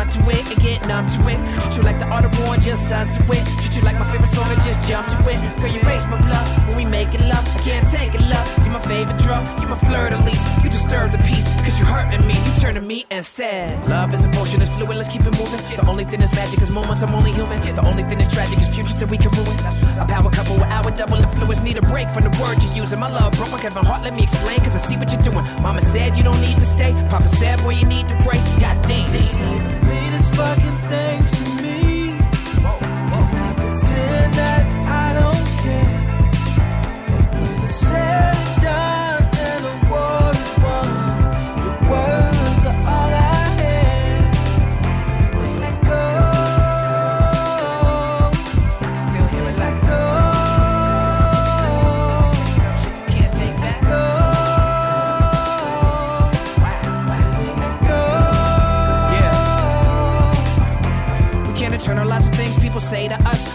[0.02, 1.71] run to it and get numb to it.
[1.72, 3.44] Treat you like the art of just it.
[3.64, 5.40] Treat you like my favorite song and just jump to it.
[5.56, 7.40] Girl, you raise my blood when we making love.
[7.56, 8.46] I can't take it, love.
[8.60, 10.44] You're my favorite drug, you're my flirt at least.
[10.62, 12.34] You disturb the peace, cause you hurting me.
[12.34, 15.32] You turn to me and said, Love is a potion, it's fluid, let's keep it
[15.32, 15.60] moving.
[15.74, 17.58] The only thing that's magic is moments, I'm only human.
[17.62, 19.56] The only thing that's tragic is futures that we can ruin.
[19.96, 23.00] A power couple with our double influence, need a break from the words you're using.
[23.00, 25.44] My love broke my Kevin Hart, let me explain, cause I see what you're doing.
[25.62, 26.92] Mama said you don't need to stay.
[27.08, 28.36] Papa said, boy, you need to pray.
[28.60, 29.10] God damn.
[29.12, 31.71] The meanest fucking things to me, I
[34.32, 34.71] that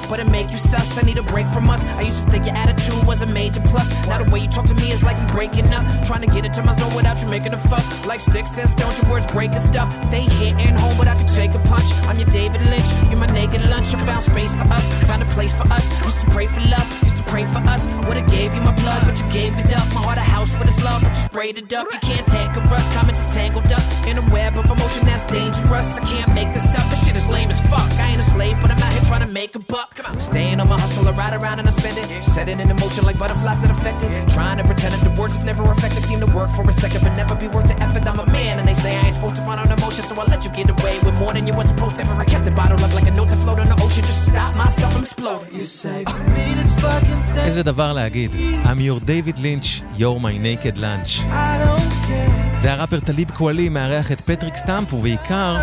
[0.10, 0.98] but it make you sus.
[0.98, 1.84] I need a break from us.
[2.00, 3.88] I used to think your attitude was a major plus.
[4.08, 5.86] Now the way you talk to me is like we breaking up.
[6.06, 7.86] Trying to get into my zone without you making a fuss.
[8.06, 9.90] Like Stick says, don't your words break and stuff.
[10.12, 11.90] They hitting home, but I could take a punch.
[12.08, 13.94] I'm your David Lynch, you're my naked lunch.
[13.94, 15.84] I found space for us, found a place for us.
[16.06, 17.86] Used to pray for love, used to pray for us.
[18.08, 19.88] Would've gave you my blood, but you gave it up.
[19.94, 21.88] My heart a house for this love, but you sprayed it up.
[21.92, 25.98] You can't tangle us, comments are tangled up in a web of emotion that's dangerous.
[25.98, 26.90] I can't make this up.
[26.90, 27.90] This shit is lame as fuck.
[28.04, 29.91] I ain't a slave, but I'm out here trying to make a buck.
[30.19, 32.07] Staying on my hustle, I ride around and I spend it.
[32.25, 34.11] Set it in motion like butterflies that affect it.
[34.31, 36.05] Trying to pretend that the words is never effective.
[36.05, 38.07] Seem to work for a second, but never be worth the effort.
[38.07, 40.25] I'm a man, and they say I ain't supposed to run on emotion, so I
[40.27, 42.03] let you get away with more than you were supposed to.
[42.03, 44.25] Ever I kept the bottle up like a note that float on the ocean, just
[44.25, 45.55] to stop myself from exploding.
[45.55, 47.45] You say the meanest fucking thing.
[47.49, 48.31] איזה דבר להגיד.
[48.65, 49.69] I'm your David Lynch,
[50.01, 51.21] you're my naked lunch.
[51.49, 52.46] I don't care.
[52.60, 55.58] זה הראפר טליב קואלי מארח את פטריק סטאמפ, ובעיקר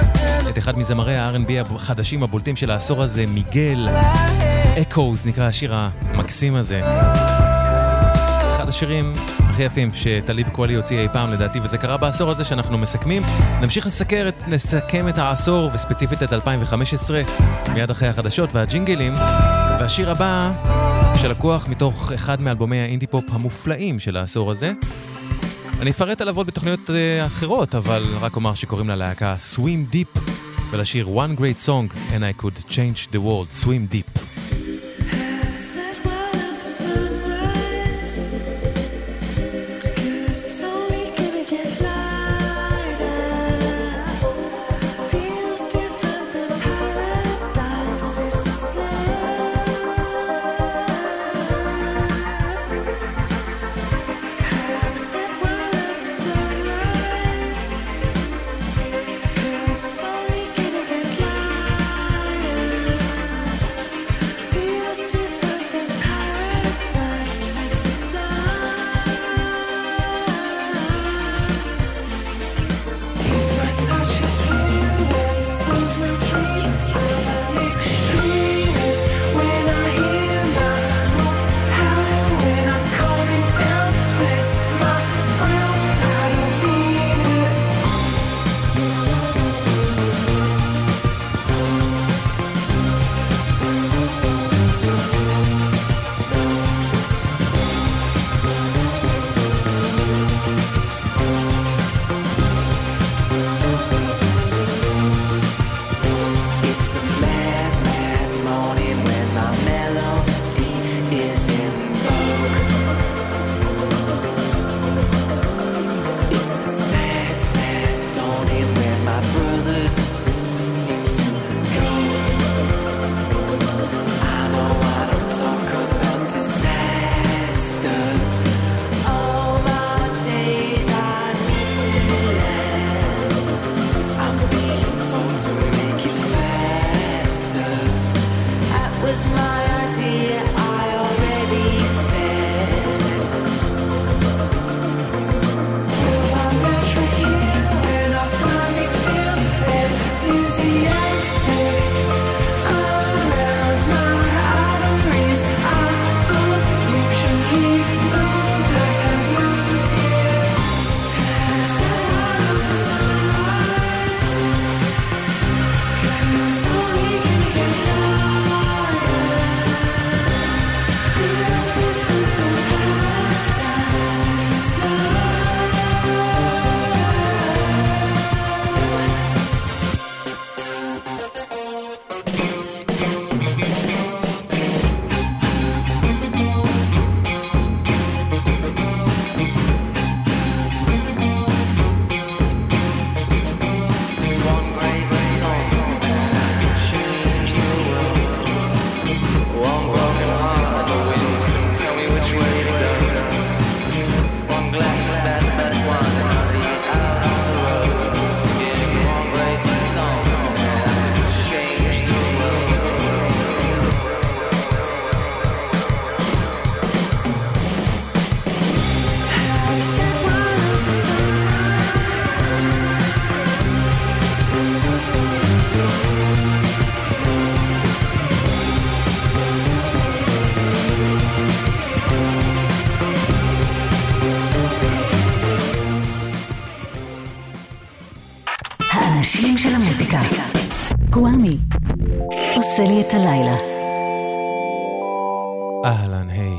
[0.48, 3.88] את אחד מזמרי ה-R&B החדשים הבולטים של העשור הזה, מיגל.
[4.82, 6.80] אקוז נקרא השיר המקסים הזה.
[8.56, 12.78] אחד השירים הכי יפים שטליב קואלי הוציא אי פעם לדעתי, וזה קרה בעשור הזה שאנחנו
[12.78, 13.22] מסכמים.
[13.60, 17.22] נמשיך לסקר לסכם את העשור, וספציפית את 2015,
[17.74, 19.14] מיד אחרי החדשות והג'ינגלים.
[19.80, 20.52] והשיר הבא,
[21.14, 24.72] שלקוח מתוך אחד מאלבומי האינדי פופ המופלאים של העשור הזה.
[25.80, 30.20] אני אפרט עליו עוד בתוכניות אה, אחרות, אבל רק אומר שקוראים ללהקה Swim Deep,
[30.70, 34.33] ולשיר One Great Song, and I could change the world, Swim Deep.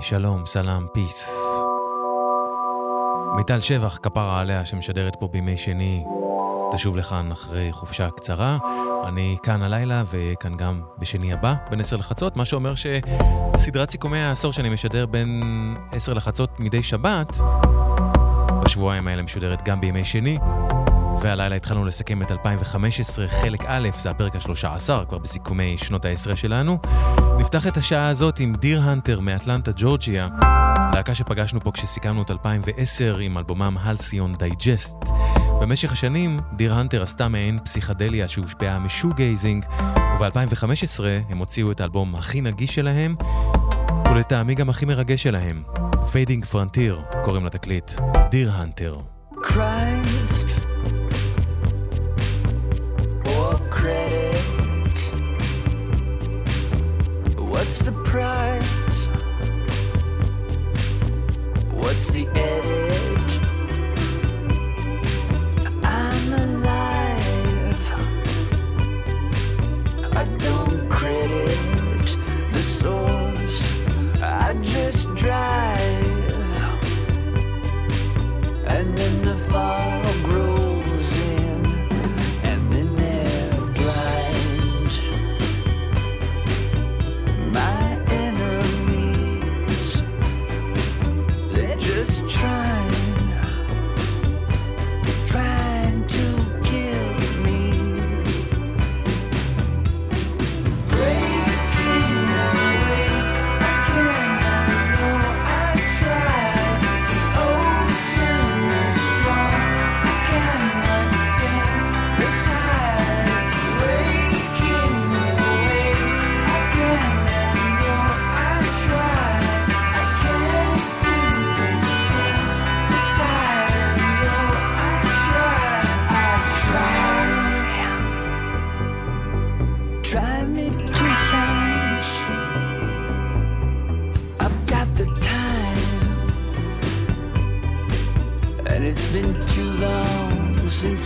[0.10, 1.30] שלום, סלאם, פיס.
[3.36, 6.04] מיטל שבח, כפרה עליה, שמשדרת פה בימי שני,
[6.74, 8.58] תשוב לכאן אחרי חופשה קצרה.
[9.08, 14.54] אני כאן הלילה וכאן גם בשני הבא, בין עשר לחצות, מה שאומר שסדרת סיכומי העשור
[14.54, 15.44] שאני משדר בין
[15.92, 17.38] עשר לחצות מדי שבת,
[18.66, 20.38] בשבועיים האלה משודרת גם בימי שני.
[21.22, 26.78] והלילה התחלנו לסכם את 2015, חלק א', זה הפרק ה-13, כבר בסיכומי שנות העשרה שלנו.
[27.46, 30.28] נפתח את השעה הזאת עם Deerhunter מאטלנטה, ג'ורג'יה,
[30.94, 34.96] להקה שפגשנו פה כשסיכמנו את 2010 עם אלבומם Halcyon Digest.
[35.62, 39.66] במשך השנים, Deerhunter עשתה מעין פסיכדליה שהושפעה מ shoegazing,
[40.20, 43.16] וב-2015 הם הוציאו את האלבום הכי נגיש שלהם,
[44.12, 45.64] ולטעמי גם הכי מרגש שלהם.
[46.12, 47.92] Fading Frontier קוראים לתקליט,
[48.30, 48.96] Deerhunter.
[49.32, 50.50] Christ
[53.26, 54.15] or credit?
[61.74, 62.85] What's the edit?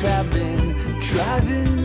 [0.02, 1.79] I've been driving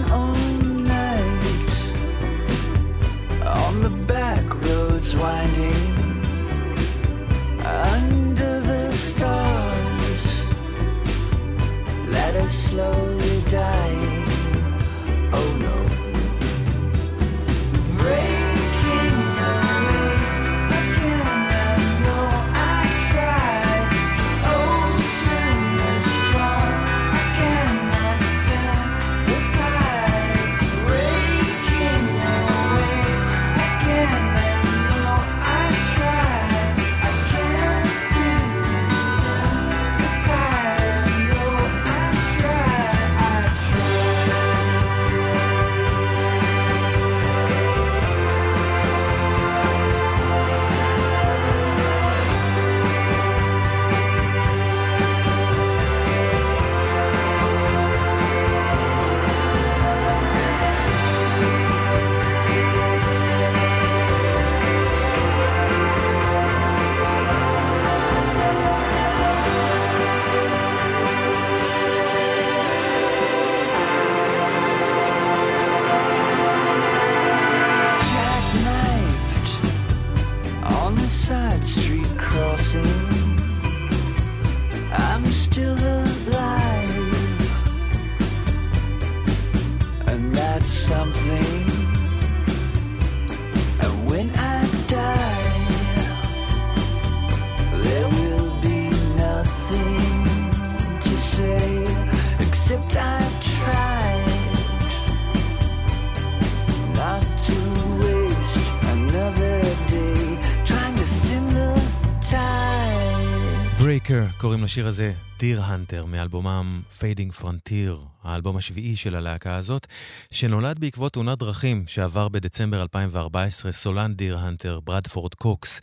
[114.09, 119.87] Breaker קוראים לשיר הזה Deerhunter מאלבומם Fading Frontier, האלבום השביעי של הלהקה הזאת,
[120.31, 125.81] שנולד בעקבות תאונת דרכים שעבר בדצמבר 2014 סולן Deerhunter, ברדפורד קוקס.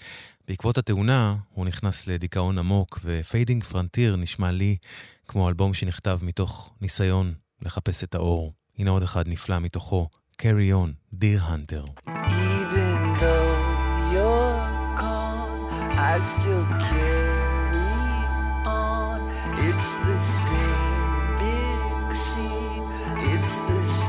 [0.48, 4.78] בעקבות התאונה הוא נכנס לדיכאון עמוק, ו Fading Frontier נשמע לי
[5.28, 8.54] כמו אלבום שנכתב מתוך ניסיון לחפש את האור.
[8.78, 10.08] הנה עוד אחד נפלא מתוכו,
[10.42, 11.86] Carrion, Deerhunter.
[12.08, 13.58] Even though
[14.14, 17.21] you're gone, I still on.
[19.64, 22.84] It's the same big scene,
[23.32, 24.01] it's the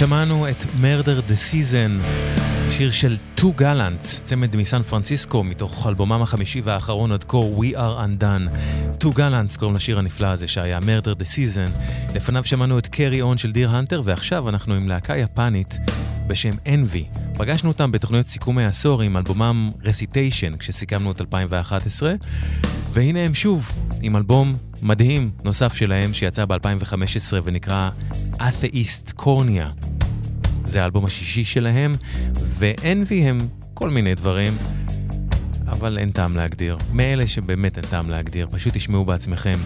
[0.00, 2.06] שמענו את Murder the Season,
[2.70, 7.76] שיר של Two Gallants, צמד מסן פרנסיסקו, מתוך אלבומם החמישי והאחרון עד כה, We Are
[7.76, 8.50] Undone.
[8.98, 11.70] Two Gallants קוראים לשיר הנפלא הזה שהיה Murder the Season.
[12.14, 15.78] לפניו שמענו את Carrion של Deerhunter, ועכשיו אנחנו עם להקה יפנית
[16.26, 17.18] בשם Envy.
[17.38, 22.14] פגשנו אותם בתוכניות סיכומי עשור עם אלבומם Recitation, כשסיכמנו את 2011,
[22.92, 23.72] והנה הם שוב
[24.02, 27.90] עם אלבום מדהים נוסף שלהם שיצא ב-2015 ונקרא
[28.38, 29.89] Atheist Cornia.
[30.70, 31.92] זה האלבום השישי שלהם,
[32.34, 33.38] ו-Envy הם
[33.74, 34.52] כל מיני דברים,
[35.66, 36.78] אבל אין טעם להגדיר.
[36.92, 39.56] מאלה שבאמת אין טעם להגדיר, פשוט תשמעו בעצמכם.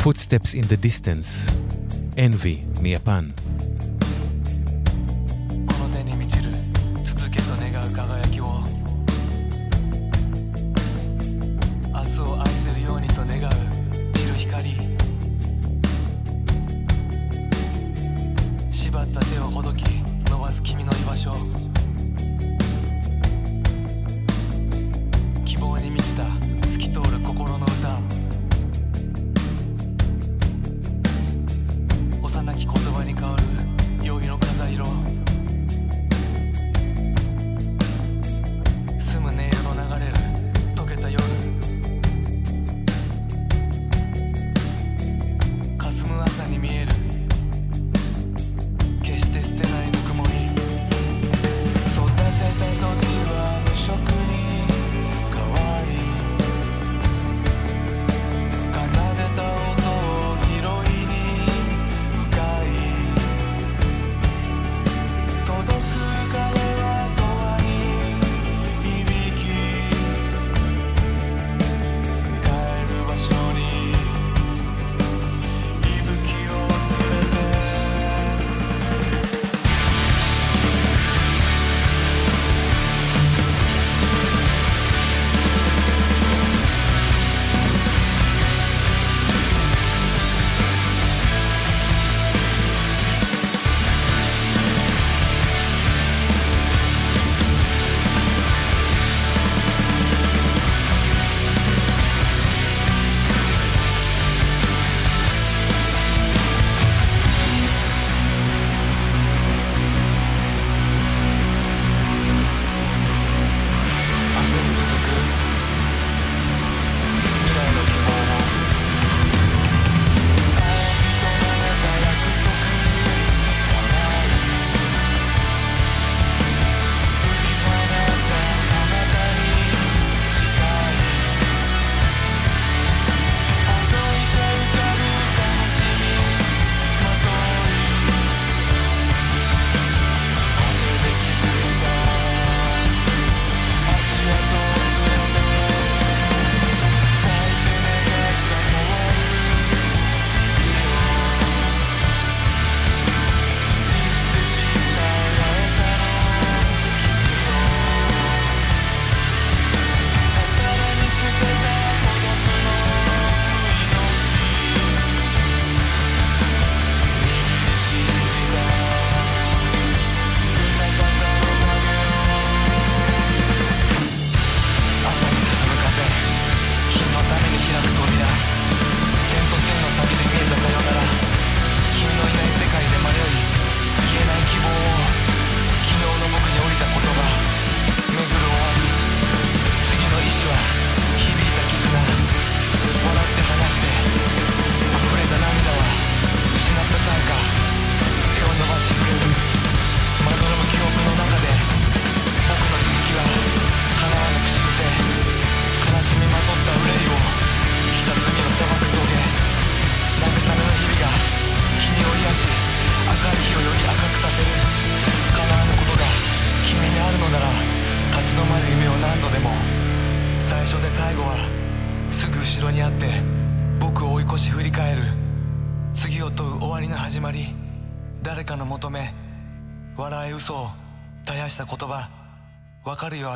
[0.00, 1.52] Footsteps in the Distance,
[2.16, 3.28] Envy מיפן.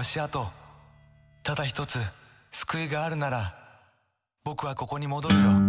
[0.05, 0.47] 足跡。
[1.43, 1.99] ただ一つ
[2.53, 3.55] 救いがあるなら
[4.45, 5.64] 僕はここに戻るよ。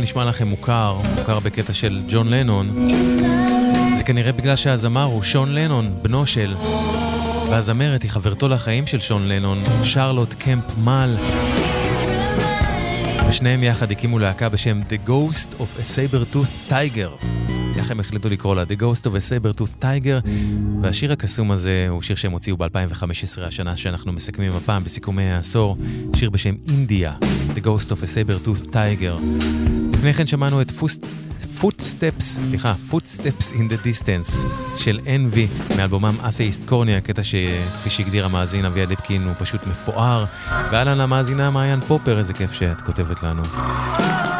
[0.00, 2.90] הכל נשמע לכם מוכר, מוכר בקטע של ג'ון לנון,
[3.96, 6.54] זה כנראה בגלל שהזמר הוא שון לנון, בנו של...
[7.50, 11.16] והזמרת היא חברתו לחיים של שון לנון, שרלוט קמפ מל.
[13.28, 17.26] ושניהם יחד הקימו להקה בשם The Ghost of a Saber-Tooth Tiger.
[17.78, 18.62] ככה הם החליטו לקרוא לה?
[18.62, 20.28] The Ghost of a Saber-Tooth Tiger,
[20.82, 25.76] והשיר הקסום הזה הוא שיר שהם הוציאו ב-2015, השנה שאנחנו מסכמים הפעם בסיכומי העשור,
[26.16, 27.12] שיר בשם אינדיה,
[27.60, 29.22] The Ghost of a Saber-Tooth Tiger.
[29.92, 30.72] לפני כן שמענו את.
[31.60, 34.46] פוטסטפס, סליחה, Footsteps in the Distance
[34.78, 35.38] של NV
[35.76, 40.24] מאלבומם אתאיסט קורני, הקטע שכפי שהגדיר המאזין אביה ליפקין הוא פשוט מפואר.
[40.72, 43.42] ואהלן למאזינה מעיין פופר, איזה כיף שאת כותבת לנו.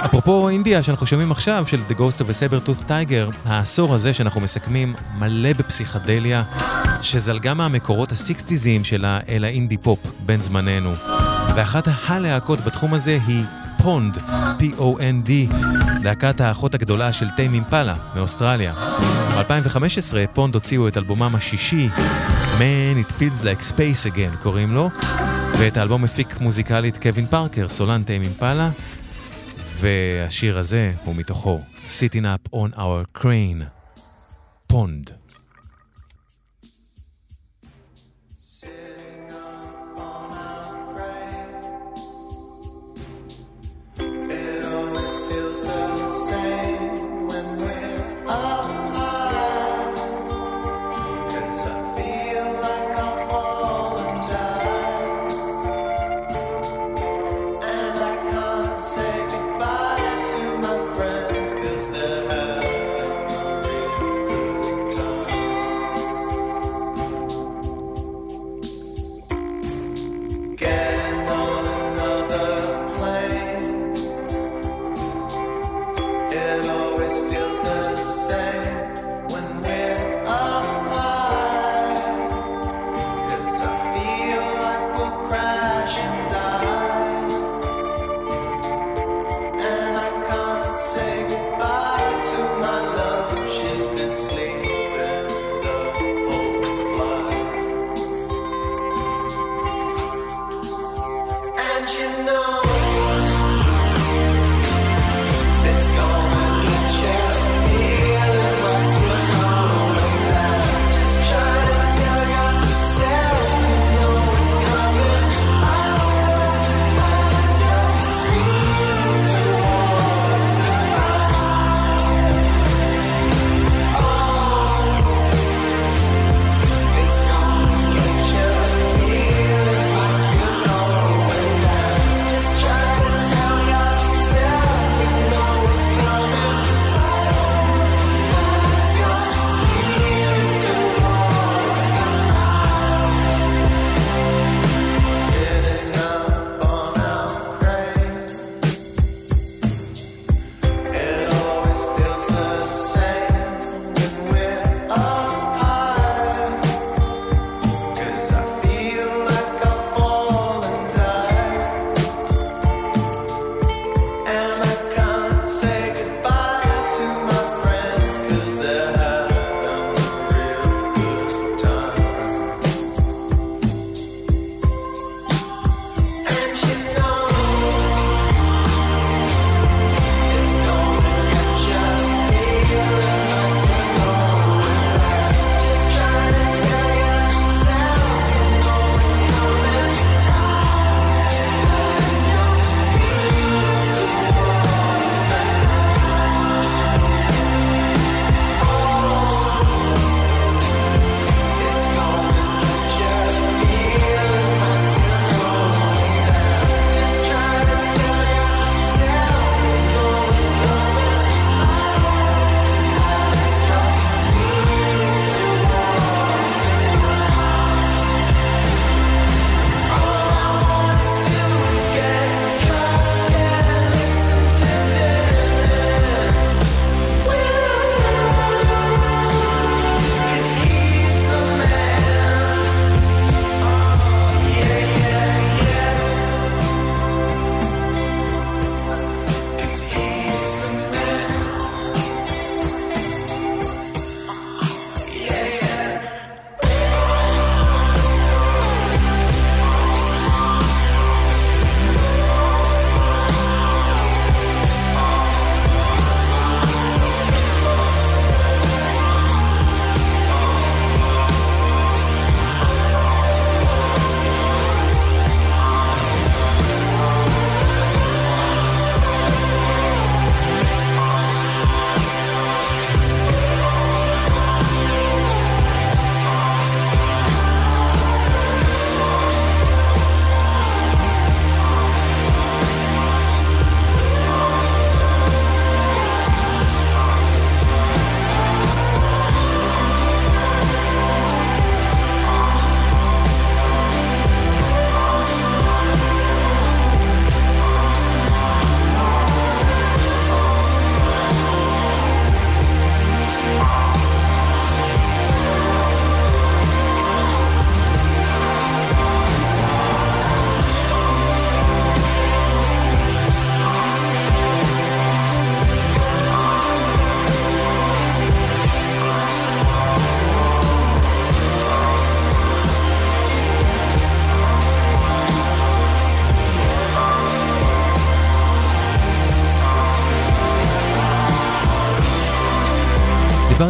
[0.05, 4.41] אפרופו אינדיה שאנחנו שומעים עכשיו, של The Ghost of a Saber-Tooth Tiger, העשור הזה שאנחנו
[4.41, 6.43] מסכמים מלא בפסיכדליה,
[7.01, 10.93] שזלגה מהמקורות הסיקסטיזיים שלה אל האינדי פופ בן זמננו.
[11.57, 13.45] ואחת הלהקות בתחום הזה היא
[13.83, 14.17] Pond,
[14.59, 15.55] P-O-N-D,
[16.03, 18.75] להקת האחות הגדולה של Tame Impala מאוסטרליה.
[19.31, 21.89] ב-2015 Pond הוציאו את אלבומם השישי,
[22.59, 24.91] Man It Feels Like Space Again קוראים לו,
[25.59, 28.71] ואת האלבום מפיק מוזיקלית קווין פארקר, סולן Tame Impala,
[29.81, 33.65] והשיר הזה הוא מתוכו, Sitting Up on Our Crane,
[34.67, 35.20] פונד.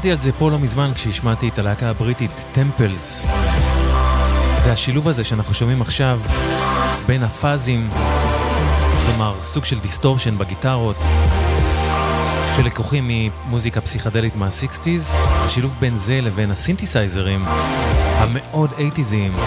[0.00, 3.26] דיברתי על זה פה לא מזמן כשהשמעתי את הלהקה הבריטית Temples.
[4.62, 6.20] זה השילוב הזה שאנחנו שומעים עכשיו
[7.06, 7.90] בין הפאזים,
[9.06, 10.96] כלומר סוג של דיסטורשן בגיטרות,
[12.56, 17.44] שלקוחים ממוזיקה פסיכדלית מה-60's, השילוב בין זה לבין הסינתסייזרים
[18.18, 19.40] המאוד 80'זיים,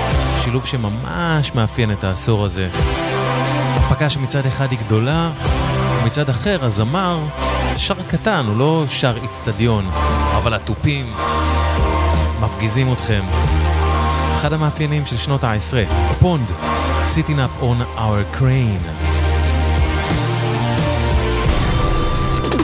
[0.44, 2.70] שילוב שממש מאפיין את העשור הזה.
[3.76, 5.32] הפקה שמצד אחד היא גדולה,
[6.02, 7.20] ומצד אחר הזמר
[7.78, 9.86] שר קטן, הוא לא שר איצטדיון,
[10.44, 11.06] אבל התופים
[12.42, 13.22] מפגיזים אתכם.
[14.36, 15.84] אחד המאפיינים של שנות העשרה,
[16.20, 16.48] פונד,
[17.16, 19.04] sitting up on our crane.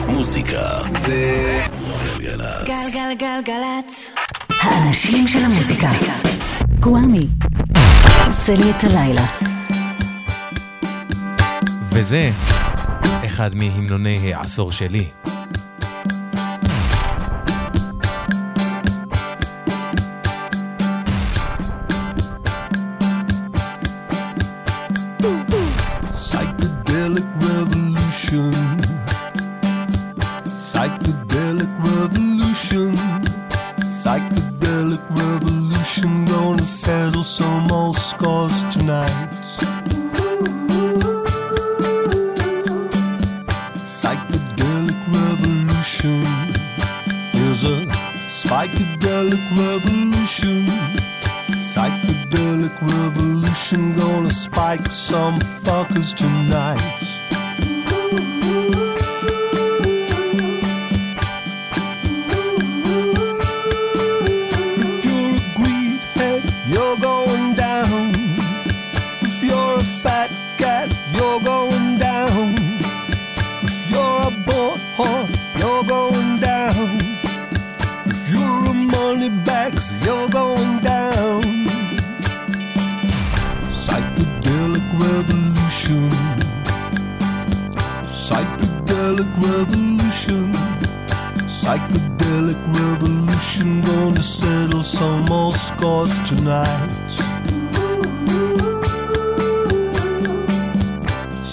[0.08, 1.60] מוזיקה זה
[2.18, 2.66] גלגלצ.
[2.66, 4.10] גלגלגלגלצ.
[4.60, 5.90] האנשים של המוזיקה.
[6.80, 7.26] גוואמי.
[8.26, 9.24] עושה לי את הלילה.
[11.92, 12.30] וזה
[13.26, 15.19] אחד מהמנוני העשור שלי.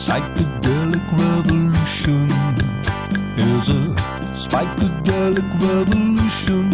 [0.08, 2.32] Psychedelic revolution
[3.38, 3.94] is a
[4.32, 6.72] psychedelic revolution.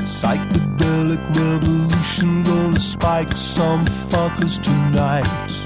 [0.00, 5.57] Psychedelic revolution gonna spike some fuckers tonight.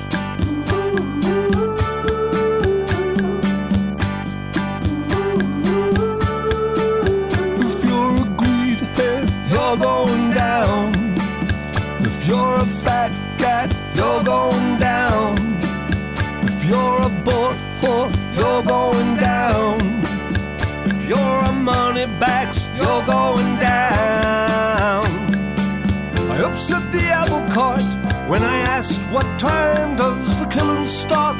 [28.83, 31.39] Asked what time does the killing start.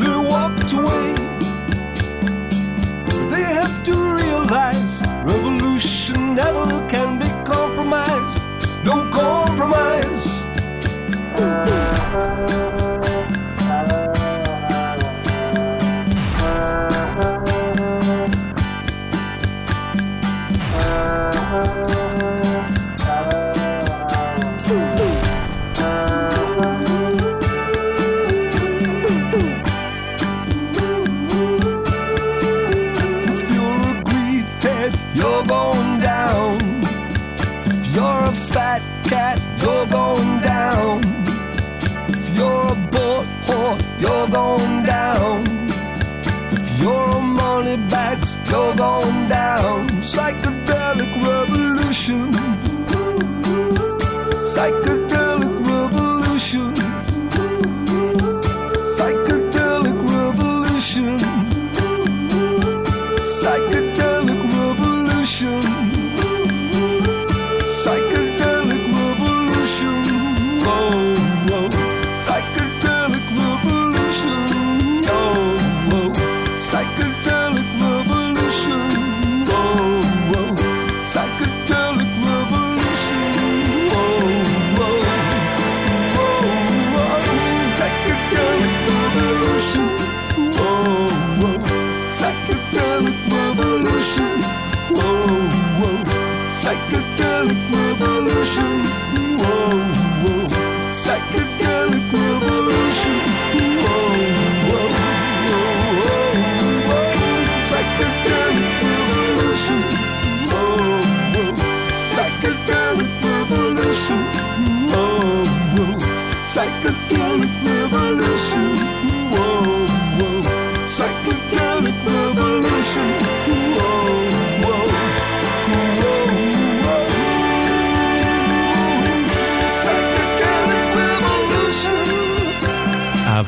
[0.00, 1.14] They walked away.
[3.32, 8.38] They have to realize revolution never can be compromised.
[8.84, 10.26] Don't compromise.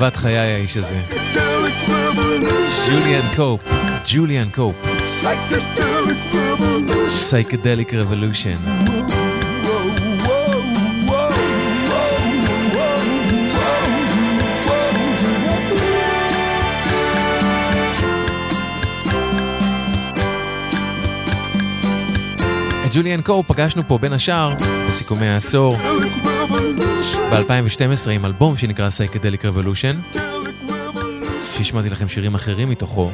[0.02, 1.00] אהבת חיי האיש הזה.
[2.86, 3.60] ג'וליאן קופ,
[4.12, 4.74] ג'וליאן קופ.
[7.09, 8.54] Psychedelic Revolution.
[22.90, 24.54] ג'וליאן קופ פגשנו פה בין השאר
[24.88, 25.76] בסיכומי העשור
[27.32, 29.98] ב-2012 עם אלבום שנקרא Psychedelic Revolution
[31.56, 33.10] שהשמעתי לכם שירים אחרים מתוכו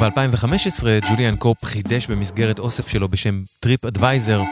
[0.00, 4.42] וב-2015 ג'וליאן קופ חידש במסגרת אוסף שלו בשם Trip Advizer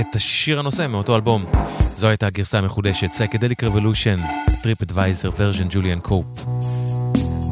[0.00, 1.44] את השיר הנושא מאותו אלבום.
[1.80, 4.24] זו הייתה הגרסה המחודשת, Psychedelic Revolution,
[4.62, 6.59] Trip Advizer Version ג'וליאן קופ.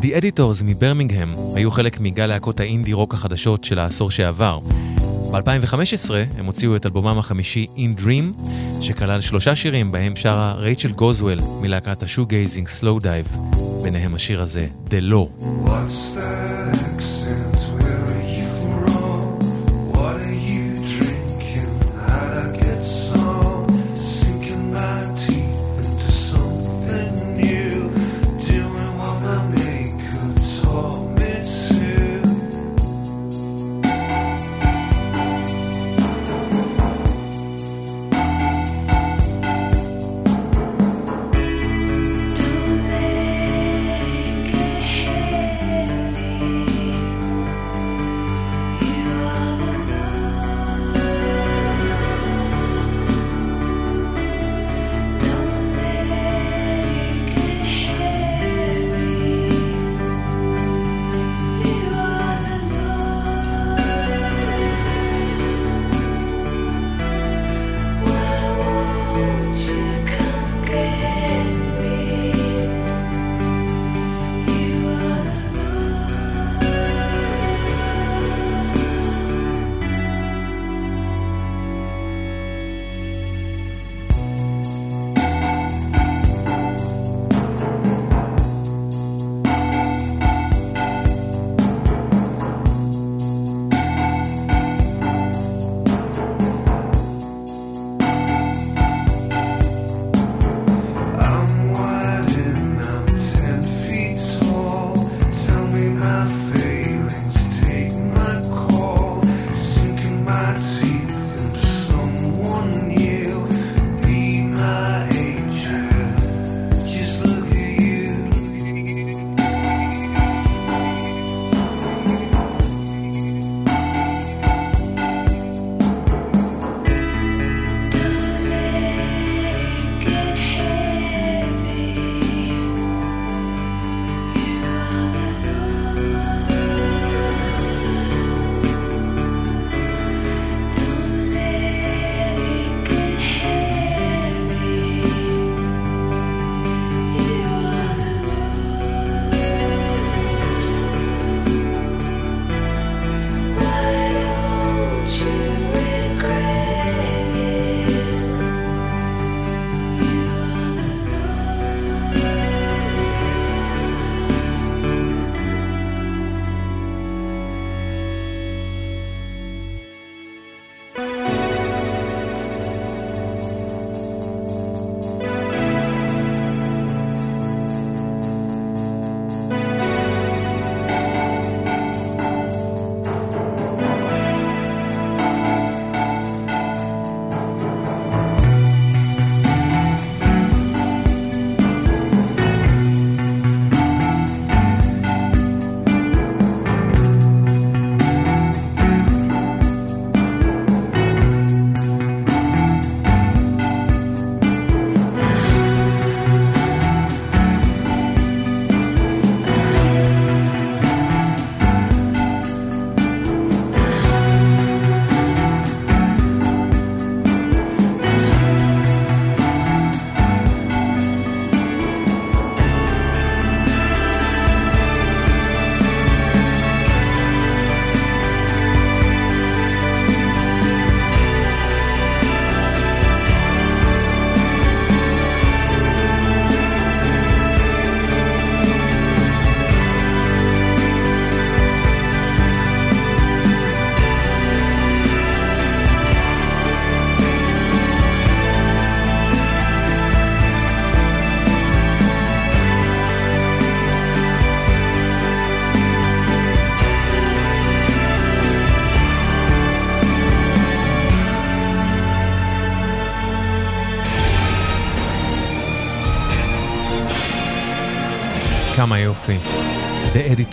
[0.03, 4.59] The Editors מברמינגהם היו חלק מגל להקות האינדי רוק החדשות של העשור שעבר.
[5.33, 8.43] ב-2015 הם הוציאו את אלבומם החמישי In Dream,
[8.83, 13.27] שכלל שלושה שירים בהם שרה רייצ'ל גוזוול מלהקת ה shoegazing Slowdive,
[13.83, 15.43] ביניהם השיר הזה, The Law.
[15.67, 16.88] What's that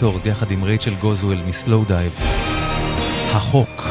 [0.06, 2.15] Editors יחד עם רייצ'ל גוזוול מסלואו דייב.
[3.34, 3.88] החוק,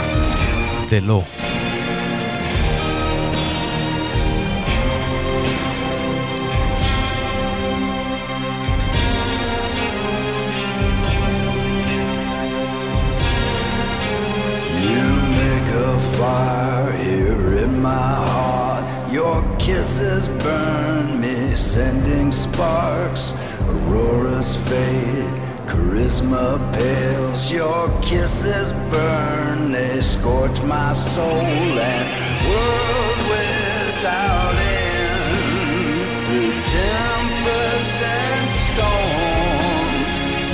[18.35, 18.85] heart.
[19.13, 21.37] Your kisses burn me,
[21.73, 23.33] sending sparks.
[23.73, 25.44] Auroras fade,
[25.85, 27.53] charisma pales.
[27.53, 32.09] Your kisses burn, they scorch my soul and
[32.49, 36.27] world without end.
[36.27, 39.95] Through tempest and storm,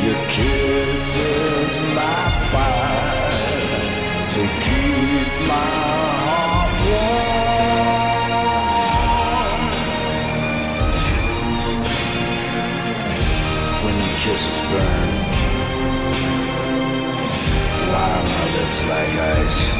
[0.05, 3.31] your kiss is my fire
[4.35, 5.80] to keep my
[18.91, 19.80] Bye, guys.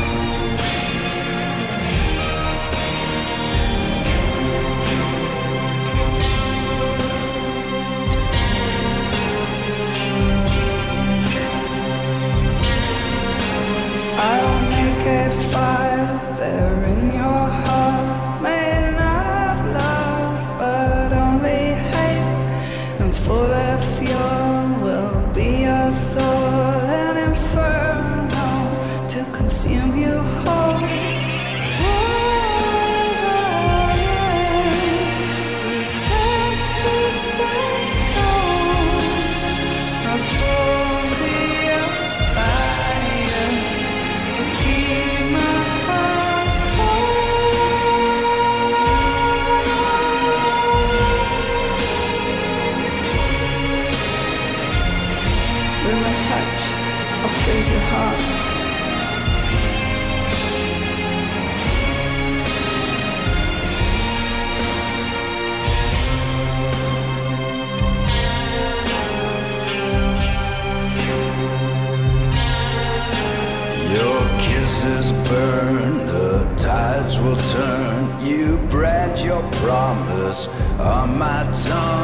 [81.53, 82.00] tongue.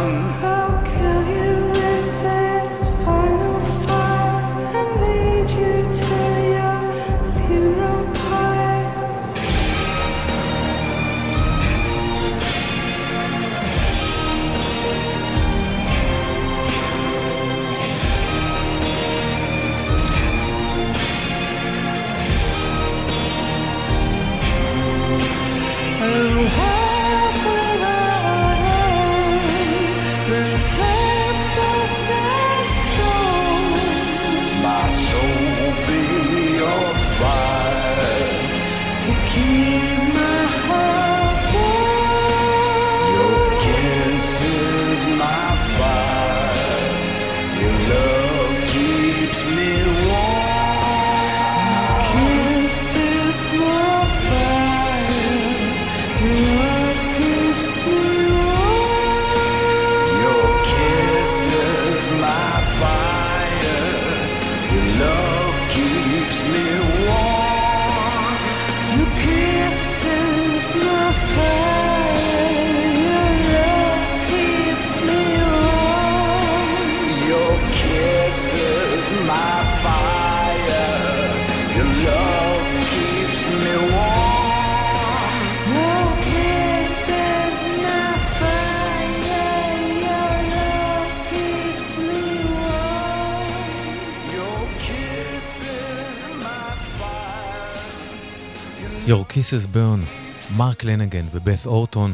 [99.46, 100.08] Kisses Burn,
[100.56, 102.12] מרק לנגן ו Beth Orton,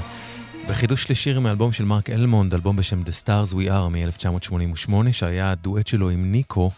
[0.69, 5.87] בחידוש לשיר מאלבום של מרק אלמונד, אלבום בשם The Stars We Are מ-1988, שהיה דואט
[5.87, 6.71] שלו עם ניקו,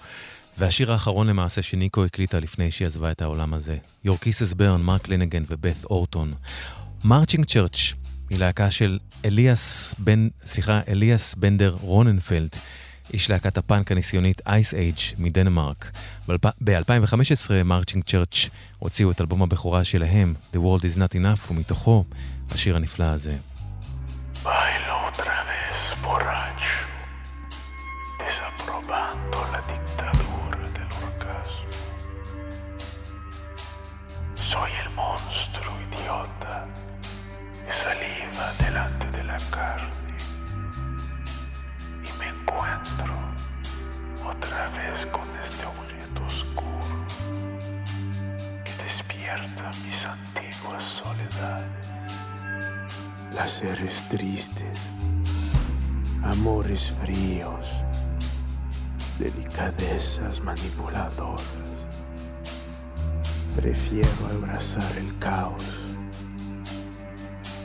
[0.59, 3.76] והשיר האחרון למעשה שניקו הקליטה לפני שהיא עזבה את העולם הזה.
[4.06, 6.35] Your Kisses Burn, מרק לנגן ו Beth Orton.
[7.05, 7.93] מרצ'ינג צ'רץ'
[8.31, 12.51] היא להקה של אליאס בן, סליחה, אליאס בנדר רוננפלט,
[13.12, 15.90] איש להקת הפאנק הניסיונית אייס אייג' מדנמרק.
[16.28, 22.05] ב-2015 מרצ'ינג צ'רץ' הוציאו את אלבום הבכורה שלהם, The World is Not Enough, ומתוכו
[22.51, 23.36] השיר הנפלא הזה.
[34.97, 36.56] Monstruo idiota
[37.64, 39.93] que saliva delante de la carne
[42.44, 43.14] encuentro
[44.24, 47.06] otra vez con este objeto oscuro
[48.64, 51.86] que despierta mis antiguas soledades.
[53.32, 54.78] Laceres tristes,
[56.22, 57.66] amores fríos,
[59.18, 61.58] delicadezas manipuladoras.
[63.56, 65.80] Prefiero abrazar el caos,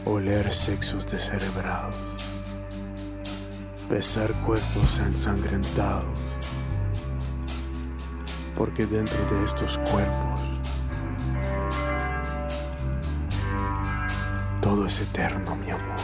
[0.06, 2.09] oler sexos descerebrados
[3.90, 6.20] besar cuerpos ensangrentados,
[8.56, 10.40] porque dentro de estos cuerpos
[14.62, 16.00] todo es eterno, mi amor.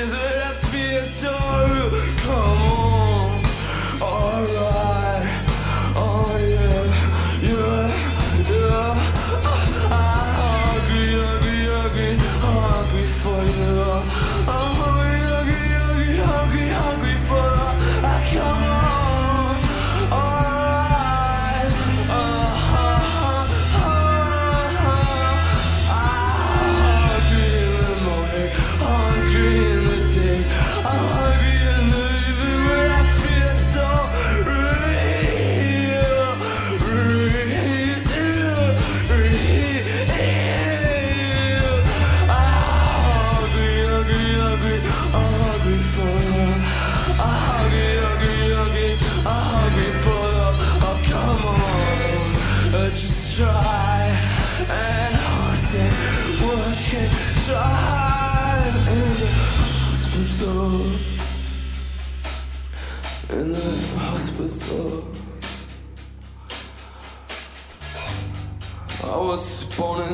[0.00, 0.39] is it?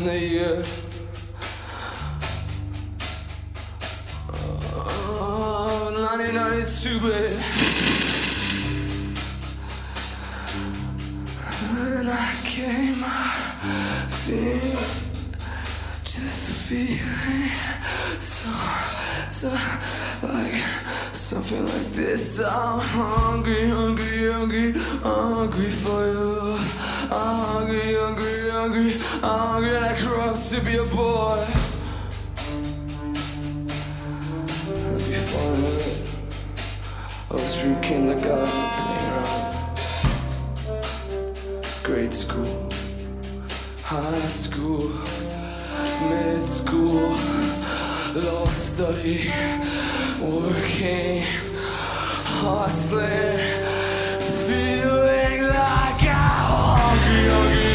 [0.06, 0.62] The year.
[4.30, 7.34] Uh, 1992, baby.
[11.98, 13.36] And I came out
[16.04, 17.50] just feeling
[18.20, 18.50] so,
[19.30, 19.50] so
[20.22, 20.62] like
[21.12, 22.38] something like this.
[22.38, 24.72] I'm hungry, hungry, hungry,
[25.02, 26.95] hungry for you.
[27.08, 31.38] I'm hungry, hungry, hungry, I'm hungry like cross to be a boy.
[34.96, 35.86] Before I
[37.30, 39.46] I was drinking like I was playing around
[41.84, 42.68] grade school,
[43.84, 44.90] high school,
[46.10, 47.10] mid school,
[48.14, 49.30] law study,
[50.20, 51.22] working,
[52.42, 53.38] hustling,
[54.48, 55.15] feeling
[57.26, 57.65] your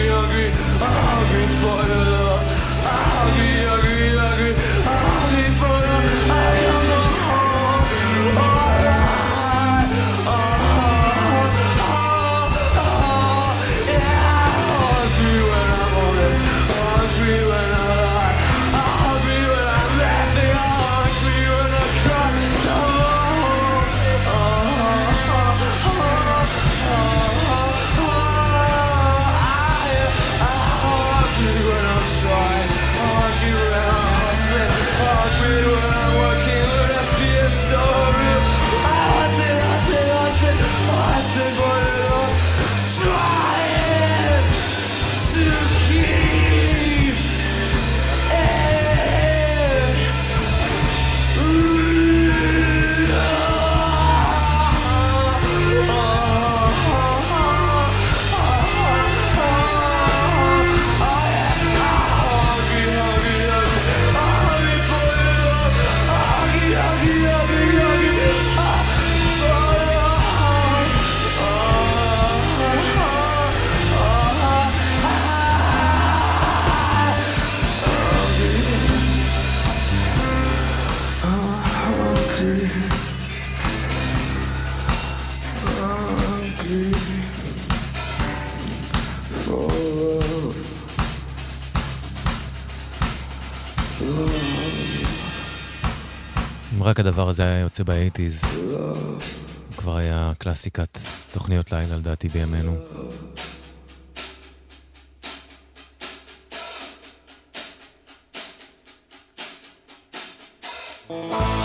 [97.08, 100.98] הדבר הזה היה יוצא באייטיז, הוא כבר היה קלאסיקת
[101.34, 102.76] תוכניות לילה לדעתי בימינו.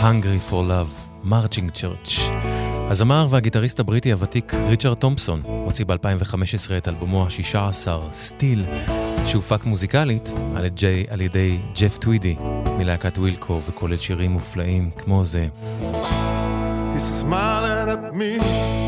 [0.00, 2.20] Hungry for Love, Marching Church.
[2.90, 8.64] הזמר והגיטריסט הבריטי הוותיק ריצ'רד תומפסון הוציא ב-2015 את אלבומו ה-16, סטיל,
[9.24, 12.36] שהופק מוזיקלית על, ידי, על ידי ג'ף טווידי
[12.78, 15.47] מלהקת ווילקו וכולל שירים מופלאים כמו זה.
[16.94, 18.85] He's smiling at me.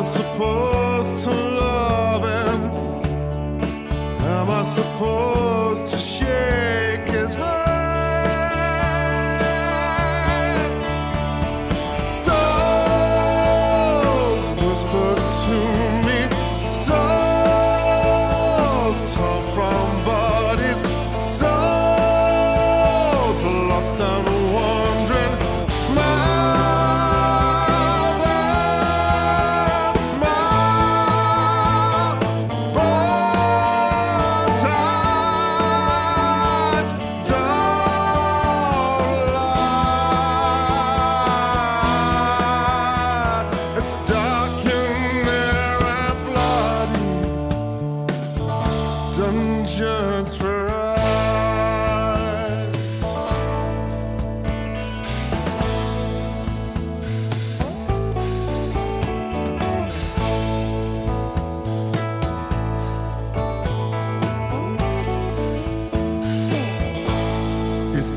[0.00, 2.70] I supposed to love him?
[4.22, 6.79] Am I supposed to shake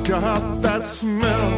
[0.03, 1.51] got that smell,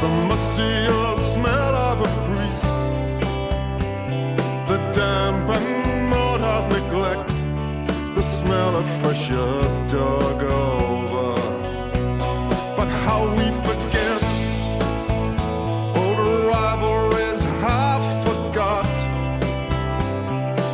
[0.00, 2.76] the musty old smell of a priest,
[4.66, 7.36] the damp and mold of neglect,
[8.16, 11.40] the smell of fresh earth dug over.
[12.76, 14.22] But how we forget.
[15.96, 16.18] Old
[16.48, 18.92] rivalries half forgot.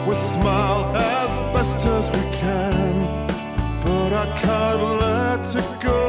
[0.08, 3.26] We smile as best as we can.
[3.82, 6.07] But I can't let Mexico.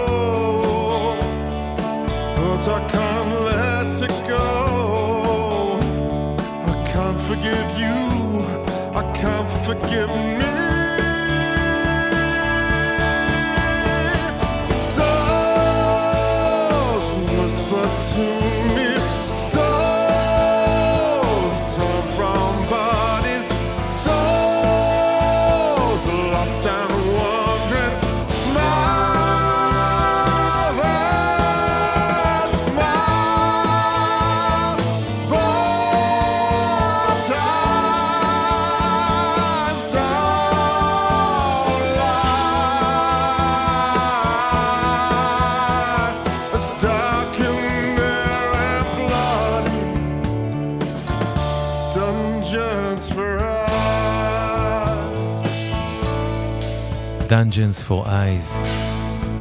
[57.30, 58.68] Dungeons for Eyes,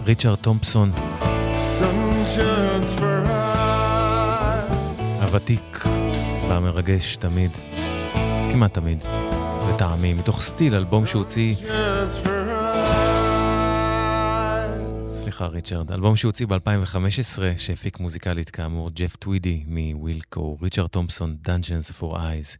[0.06, 0.93] ריצ'רד תומפסון.
[5.23, 5.85] הוותיק
[6.48, 7.51] והמרגש תמיד,
[8.52, 9.05] כמעט תמיד,
[9.69, 11.55] לטעמי, מתוך סטיל, אלבום שהוציא,
[15.39, 22.15] סליחה ריצ'רד, אלבום שהוציא ב-2015, שהפיק מוזיקלית כאמור ג'ף טווידי מווילקו, ריצ'רד תומפסון, Dungeons for
[22.15, 22.56] Eyes.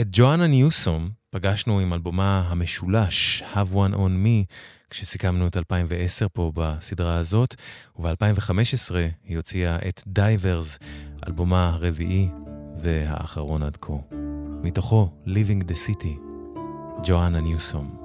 [0.00, 4.54] את ג'ואנה ניוסום פגשנו עם אלבומה המשולש, Have One On Me,
[4.90, 7.54] כשסיכמנו את 2010 פה בסדרה הזאת,
[7.98, 10.78] וב-2015 היא הוציאה את Divers,
[11.26, 12.28] אלבומה הרביעי
[12.78, 13.92] והאחרון עד כה.
[14.62, 16.18] מתוכו Leaving the City,
[17.04, 18.03] ג'ואנה ניוסום.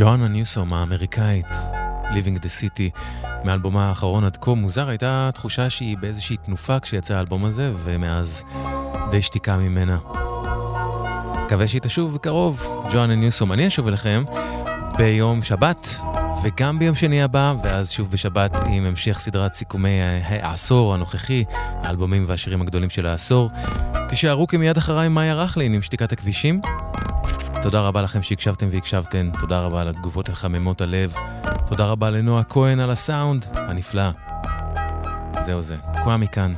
[0.00, 1.46] ג'ואנה ניוסום האמריקאית,
[2.04, 2.98] Living the City,
[3.44, 4.54] מאלבומה האחרון עד כה.
[4.54, 8.44] מוזר, הייתה תחושה שהיא באיזושהי תנופה כשיצא האלבום הזה, ומאז
[9.10, 9.98] די שתיקה ממנה.
[11.44, 13.52] מקווה שהיא תשוב בקרוב, ג'ואנה ניוסום.
[13.52, 14.24] אני אשוב אליכם
[14.98, 15.96] ביום שבת,
[16.44, 21.44] וגם ביום שני הבא, ואז שוב בשבת עם המשך סדרת סיכומי העשור הנוכחי,
[21.84, 23.50] האלבומים והשירים הגדולים של העשור.
[24.08, 26.60] תישארו כמיד אחריי מאיה רכלין עם שתיקת הכבישים.
[27.62, 31.14] תודה רבה לכם שהקשבתם והקשבתן, תודה רבה על התגובות החממות הלב,
[31.68, 34.10] תודה רבה לנועה כהן על הסאונד הנפלא.
[35.46, 36.52] זהו זה, כבר מכאן,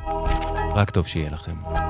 [0.74, 1.81] רק טוב שיהיה לכם.